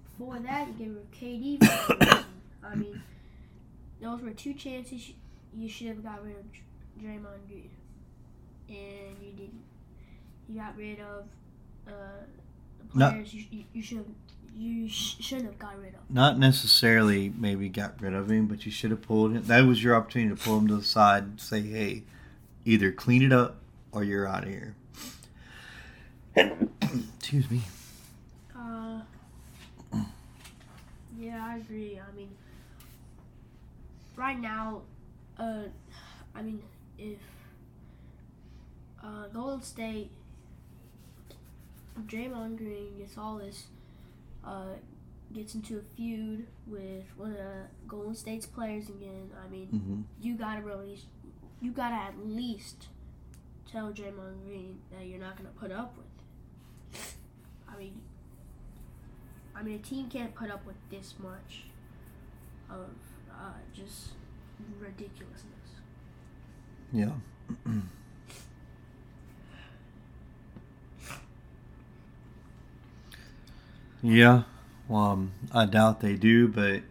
before 0.04 0.38
that, 0.40 0.68
you 0.68 0.74
get 0.74 0.88
rid 0.88 0.98
of 0.98 1.10
KD 1.12 1.58
for 1.64 1.94
no 1.94 2.06
reason. 2.06 2.24
I 2.62 2.74
mean, 2.74 3.02
those 4.00 4.20
were 4.20 4.32
two 4.32 4.54
chances 4.54 5.12
you 5.56 5.68
should 5.68 5.88
have 5.88 6.02
got 6.04 6.22
rid 6.24 6.36
of 6.36 6.44
Draymond 7.00 7.48
Green, 7.48 7.70
and 8.68 9.16
you 9.22 9.32
didn't. 9.36 9.62
You 10.48 10.60
got 10.60 10.76
rid 10.76 11.00
of 11.00 11.24
uh, 11.88 11.90
No. 12.94 13.10
players 13.10 13.32
you, 13.34 13.44
you, 13.50 13.64
you 13.72 13.82
should 13.82 13.98
have 13.98 14.06
you 14.56 14.88
sh- 14.88 15.16
shouldn't 15.20 15.46
have 15.46 15.58
got 15.58 15.76
rid 15.80 15.94
of. 15.94 16.00
Not 16.08 16.38
necessarily 16.38 17.32
maybe 17.36 17.68
got 17.68 18.00
rid 18.00 18.14
of 18.14 18.30
him, 18.30 18.46
but 18.46 18.64
you 18.64 18.70
should 18.70 18.90
have 18.92 19.02
pulled 19.02 19.32
him. 19.32 19.42
That 19.44 19.62
was 19.66 19.82
your 19.82 19.96
opportunity 19.96 20.34
to 20.34 20.40
pull 20.40 20.58
him 20.58 20.68
to 20.68 20.76
the 20.76 20.84
side 20.84 21.22
and 21.24 21.40
say, 21.40 21.60
hey, 21.60 22.02
either 22.64 22.92
clean 22.92 23.22
it 23.22 23.32
up 23.32 23.56
or 23.90 24.04
you're 24.04 24.28
out 24.28 24.44
of 24.44 24.48
here. 24.50 24.74
Excuse 27.18 27.50
me. 27.50 27.62
Uh, 28.56 29.00
yeah, 31.18 31.44
I 31.44 31.56
agree. 31.56 31.98
I 32.00 32.16
mean, 32.16 32.28
right 34.16 34.38
now, 34.38 34.82
uh, 35.38 35.62
I 36.34 36.42
mean, 36.42 36.62
if 36.98 37.18
uh, 39.04 39.26
Golden 39.32 39.62
State, 39.62 40.10
Draymond 42.06 42.56
Green 42.58 42.96
gets 42.98 43.16
all 43.18 43.36
this, 43.38 43.66
uh, 44.44 44.74
gets 45.32 45.54
into 45.54 45.78
a 45.78 45.82
feud 45.96 46.46
with 46.66 47.04
one 47.16 47.30
of 47.32 47.36
the 47.36 47.66
Golden 47.86 48.14
State's 48.14 48.46
players 48.46 48.88
again, 48.88 49.30
I 49.44 49.48
mean, 49.50 49.66
hmm 49.68 50.00
you 50.20 50.36
gotta 50.36 50.62
release, 50.62 51.04
you 51.60 51.70
gotta 51.72 51.94
at 51.96 52.14
least 52.26 52.88
tell 53.70 53.92
Draymond 53.92 54.44
Green 54.46 54.78
that 54.92 55.06
you're 55.06 55.20
not 55.20 55.36
gonna 55.36 55.50
put 55.50 55.70
up 55.70 55.96
with. 55.96 56.06
I 57.68 57.76
mean, 57.78 58.00
I 59.54 59.62
mean, 59.62 59.76
a 59.76 59.78
team 59.78 60.08
can't 60.08 60.34
put 60.34 60.50
up 60.50 60.64
with 60.66 60.76
this 60.90 61.14
much 61.18 61.64
of 62.70 62.88
uh, 63.30 63.52
just 63.74 64.10
ridiculousness. 64.80 65.80
Yeah. 66.92 67.10
yeah. 74.04 74.42
Well, 74.86 75.02
um, 75.02 75.32
I 75.50 75.64
doubt 75.64 76.00
they 76.00 76.14
do, 76.14 76.46
but 76.46 76.82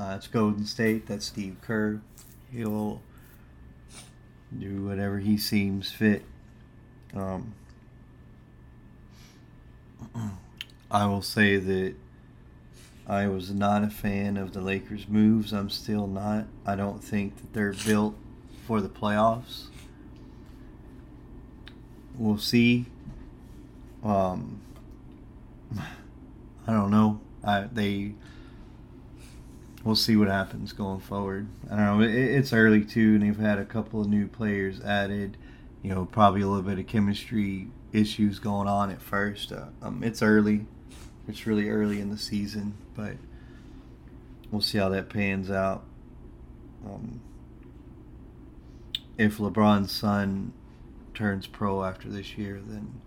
uh, 0.00 0.14
it's 0.16 0.28
Golden 0.28 0.64
State. 0.64 1.08
That's 1.08 1.26
Steve 1.26 1.56
Kerr. 1.60 2.00
He'll 2.52 3.02
do 4.56 4.84
whatever 4.86 5.18
he 5.18 5.36
seems 5.36 5.90
fit. 5.90 6.24
Um, 7.14 7.54
I 10.90 11.06
will 11.06 11.22
say 11.22 11.56
that 11.56 11.94
I 13.08 13.26
was 13.26 13.50
not 13.50 13.82
a 13.82 13.90
fan 13.90 14.36
of 14.36 14.52
the 14.52 14.60
Lakers' 14.60 15.08
moves. 15.08 15.52
I'm 15.52 15.68
still 15.68 16.06
not. 16.06 16.46
I 16.64 16.76
don't 16.76 17.02
think 17.02 17.36
that 17.38 17.52
they're 17.52 17.74
built 17.84 18.14
for 18.68 18.80
the 18.80 18.88
playoffs. 18.88 19.64
We'll 22.16 22.38
see. 22.38 22.86
Um, 24.04 24.60
I 26.66 26.72
don't 26.72 26.90
know. 26.90 27.20
I, 27.42 27.68
they. 27.72 28.14
We'll 29.84 29.96
see 29.96 30.16
what 30.16 30.28
happens 30.28 30.72
going 30.72 31.00
forward. 31.00 31.46
I 31.70 31.76
don't 31.76 31.98
know. 31.98 32.04
It, 32.04 32.14
it's 32.14 32.52
early 32.52 32.84
too, 32.84 33.14
and 33.14 33.22
they've 33.22 33.36
had 33.36 33.58
a 33.58 33.66
couple 33.66 34.00
of 34.00 34.08
new 34.08 34.26
players 34.26 34.80
added. 34.80 35.36
You 35.82 35.90
know, 35.94 36.06
probably 36.06 36.40
a 36.40 36.46
little 36.46 36.62
bit 36.62 36.78
of 36.78 36.86
chemistry 36.86 37.68
issues 37.92 38.38
going 38.38 38.66
on 38.66 38.90
at 38.90 39.02
first. 39.02 39.52
Uh, 39.52 39.66
um, 39.82 40.02
it's 40.02 40.22
early. 40.22 40.66
It's 41.28 41.46
really 41.46 41.68
early 41.68 42.00
in 42.00 42.10
the 42.10 42.18
season, 42.18 42.74
but 42.94 43.16
we'll 44.50 44.60
see 44.60 44.78
how 44.78 44.88
that 44.90 45.08
pans 45.08 45.50
out. 45.50 45.84
Um, 46.86 47.20
if 49.16 49.38
LeBron's 49.38 49.92
son 49.92 50.52
turns 51.14 51.46
pro 51.46 51.84
after 51.84 52.08
this 52.08 52.36
year, 52.36 52.60
then 52.64 53.00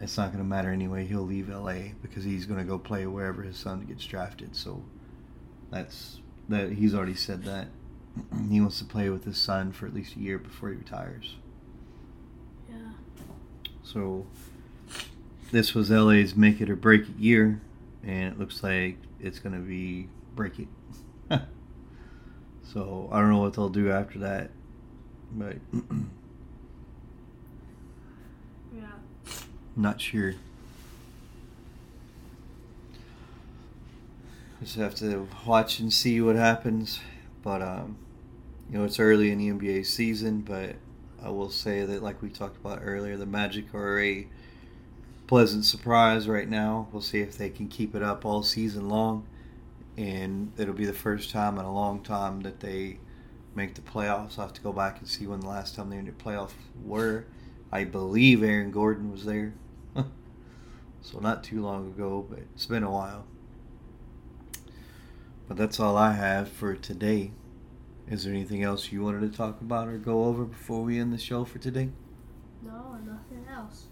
it's 0.00 0.16
not 0.16 0.26
going 0.32 0.42
to 0.42 0.48
matter 0.48 0.70
anyway. 0.70 1.06
He'll 1.06 1.22
leave 1.22 1.48
LA 1.48 1.92
because 2.02 2.24
he's 2.24 2.46
going 2.46 2.58
to 2.58 2.66
go 2.66 2.78
play 2.78 3.06
wherever 3.06 3.42
his 3.42 3.56
son 3.56 3.84
gets 3.86 4.04
drafted. 4.04 4.54
So 4.54 4.82
that's 5.70 6.20
that. 6.48 6.72
He's 6.72 6.94
already 6.94 7.14
said 7.14 7.44
that 7.44 7.68
he 8.50 8.60
wants 8.60 8.78
to 8.78 8.84
play 8.84 9.08
with 9.08 9.24
his 9.24 9.38
son 9.38 9.72
for 9.72 9.86
at 9.86 9.94
least 9.94 10.16
a 10.16 10.20
year 10.20 10.38
before 10.38 10.70
he 10.70 10.76
retires. 10.76 11.36
Yeah. 12.68 12.92
So 13.82 14.26
this 15.50 15.74
was 15.74 15.90
LA's 15.90 16.34
make 16.34 16.60
it 16.60 16.68
or 16.68 16.76
break 16.76 17.02
it 17.02 17.16
year, 17.16 17.60
and 18.02 18.32
it 18.32 18.38
looks 18.38 18.62
like 18.62 18.98
it's 19.20 19.38
going 19.38 19.54
to 19.54 19.66
be 19.66 20.08
break 20.34 20.58
it. 20.58 20.68
so 22.72 23.08
I 23.10 23.20
don't 23.20 23.30
know 23.30 23.40
what 23.40 23.54
they'll 23.54 23.68
do 23.68 23.90
after 23.90 24.18
that, 24.20 24.50
but 25.32 25.56
Yeah. 28.76 29.32
Not 29.76 30.00
sure. 30.00 30.34
Just 34.60 34.76
have 34.76 34.94
to 34.96 35.28
watch 35.46 35.78
and 35.78 35.92
see 35.92 36.20
what 36.20 36.36
happens. 36.36 37.00
But 37.42 37.62
um, 37.62 37.98
you 38.70 38.78
know, 38.78 38.84
it's 38.84 38.98
early 38.98 39.30
in 39.30 39.38
the 39.38 39.50
NBA 39.50 39.86
season, 39.86 40.40
but 40.40 40.76
I 41.22 41.28
will 41.28 41.50
say 41.50 41.84
that, 41.84 42.02
like 42.02 42.22
we 42.22 42.28
talked 42.28 42.56
about 42.56 42.80
earlier, 42.82 43.16
the 43.16 43.26
Magic 43.26 43.74
are 43.74 44.00
a 44.00 44.26
pleasant 45.26 45.64
surprise 45.64 46.28
right 46.28 46.48
now. 46.48 46.88
We'll 46.92 47.02
see 47.02 47.20
if 47.20 47.36
they 47.36 47.50
can 47.50 47.68
keep 47.68 47.94
it 47.94 48.02
up 48.02 48.24
all 48.24 48.42
season 48.42 48.88
long, 48.88 49.26
and 49.96 50.52
it'll 50.56 50.74
be 50.74 50.86
the 50.86 50.92
first 50.92 51.30
time 51.30 51.58
in 51.58 51.64
a 51.64 51.72
long 51.72 52.02
time 52.02 52.40
that 52.42 52.60
they 52.60 52.98
make 53.54 53.74
the 53.74 53.80
playoffs. 53.80 54.38
I'll 54.38 54.46
have 54.46 54.52
to 54.54 54.60
go 54.60 54.72
back 54.72 54.98
and 54.98 55.08
see 55.08 55.26
when 55.26 55.40
the 55.40 55.48
last 55.48 55.74
time 55.74 55.90
they 55.90 55.96
made 55.96 56.06
the 56.06 56.24
playoffs 56.24 56.52
were. 56.84 57.24
I 57.72 57.84
believe 57.84 58.42
Aaron 58.42 58.70
Gordon 58.70 59.10
was 59.10 59.24
there, 59.24 59.52
so 61.02 61.18
not 61.20 61.44
too 61.44 61.62
long 61.62 61.88
ago, 61.88 62.26
but 62.28 62.40
it's 62.54 62.66
been 62.66 62.82
a 62.82 62.90
while. 62.90 63.26
But 65.48 65.56
that's 65.56 65.78
all 65.78 65.96
I 65.96 66.12
have 66.12 66.48
for 66.48 66.74
today. 66.74 67.32
Is 68.08 68.24
there 68.24 68.32
anything 68.32 68.62
else 68.62 68.92
you 68.92 69.02
wanted 69.02 69.30
to 69.30 69.36
talk 69.36 69.60
about 69.60 69.88
or 69.88 69.98
go 69.98 70.24
over 70.24 70.44
before 70.44 70.82
we 70.82 70.98
end 70.98 71.12
the 71.12 71.18
show 71.18 71.44
for 71.44 71.58
today? 71.58 71.90
No, 72.62 72.98
nothing 73.04 73.44
else. 73.52 73.86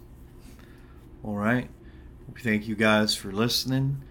All 1.23 1.35
right. 1.35 1.69
Thank 2.41 2.67
you 2.67 2.75
guys 2.75 3.15
for 3.15 3.31
listening. 3.31 4.01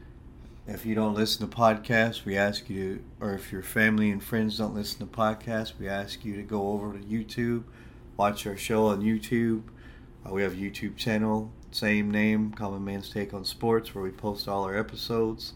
If 0.66 0.86
you 0.86 0.94
don't 0.94 1.14
listen 1.14 1.48
to 1.48 1.54
podcasts, 1.54 2.24
we 2.24 2.36
ask 2.36 2.70
you 2.70 2.96
to, 2.96 3.04
or 3.20 3.34
if 3.34 3.52
your 3.52 3.62
family 3.62 4.10
and 4.10 4.22
friends 4.22 4.56
don't 4.56 4.74
listen 4.74 4.98
to 5.00 5.06
podcasts, 5.06 5.78
we 5.78 5.88
ask 5.88 6.24
you 6.24 6.36
to 6.36 6.42
go 6.42 6.68
over 6.68 6.92
to 6.92 6.98
YouTube, 7.04 7.64
watch 8.16 8.46
our 8.46 8.56
show 8.56 8.86
on 8.86 9.02
YouTube. 9.02 9.64
Uh, 10.26 10.32
we 10.32 10.42
have 10.42 10.54
a 10.54 10.56
YouTube 10.56 10.96
channel, 10.96 11.52
same 11.74 12.08
name, 12.08 12.52
Common 12.52 12.84
Man's 12.84 13.10
Take 13.10 13.34
on 13.34 13.44
Sports, 13.44 13.94
where 13.94 14.04
we 14.04 14.10
post 14.10 14.46
all 14.46 14.62
our 14.62 14.78
episodes. 14.78 15.54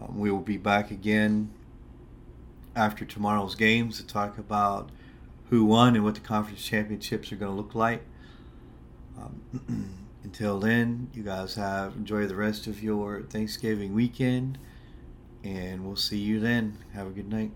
Um, 0.00 0.18
we 0.18 0.30
will 0.30 0.38
be 0.38 0.56
back 0.56 0.92
again 0.92 1.50
after 2.76 3.04
tomorrow's 3.04 3.56
games 3.56 3.96
to 3.96 4.06
talk 4.06 4.38
about 4.38 4.90
who 5.50 5.64
won 5.64 5.96
and 5.96 6.04
what 6.04 6.14
the 6.14 6.20
conference 6.20 6.64
championships 6.64 7.32
are 7.32 7.36
going 7.36 7.50
to 7.50 7.56
look 7.56 7.74
like. 7.74 8.02
Um, 9.18 9.98
until 10.22 10.60
then, 10.60 11.10
you 11.12 11.24
guys 11.24 11.56
have 11.56 11.96
enjoy 11.96 12.26
the 12.28 12.36
rest 12.36 12.68
of 12.68 12.80
your 12.80 13.22
Thanksgiving 13.22 13.94
weekend, 13.94 14.56
and 15.42 15.84
we'll 15.84 15.96
see 15.96 16.18
you 16.18 16.38
then. 16.38 16.78
Have 16.94 17.08
a 17.08 17.10
good 17.10 17.28
night. 17.28 17.50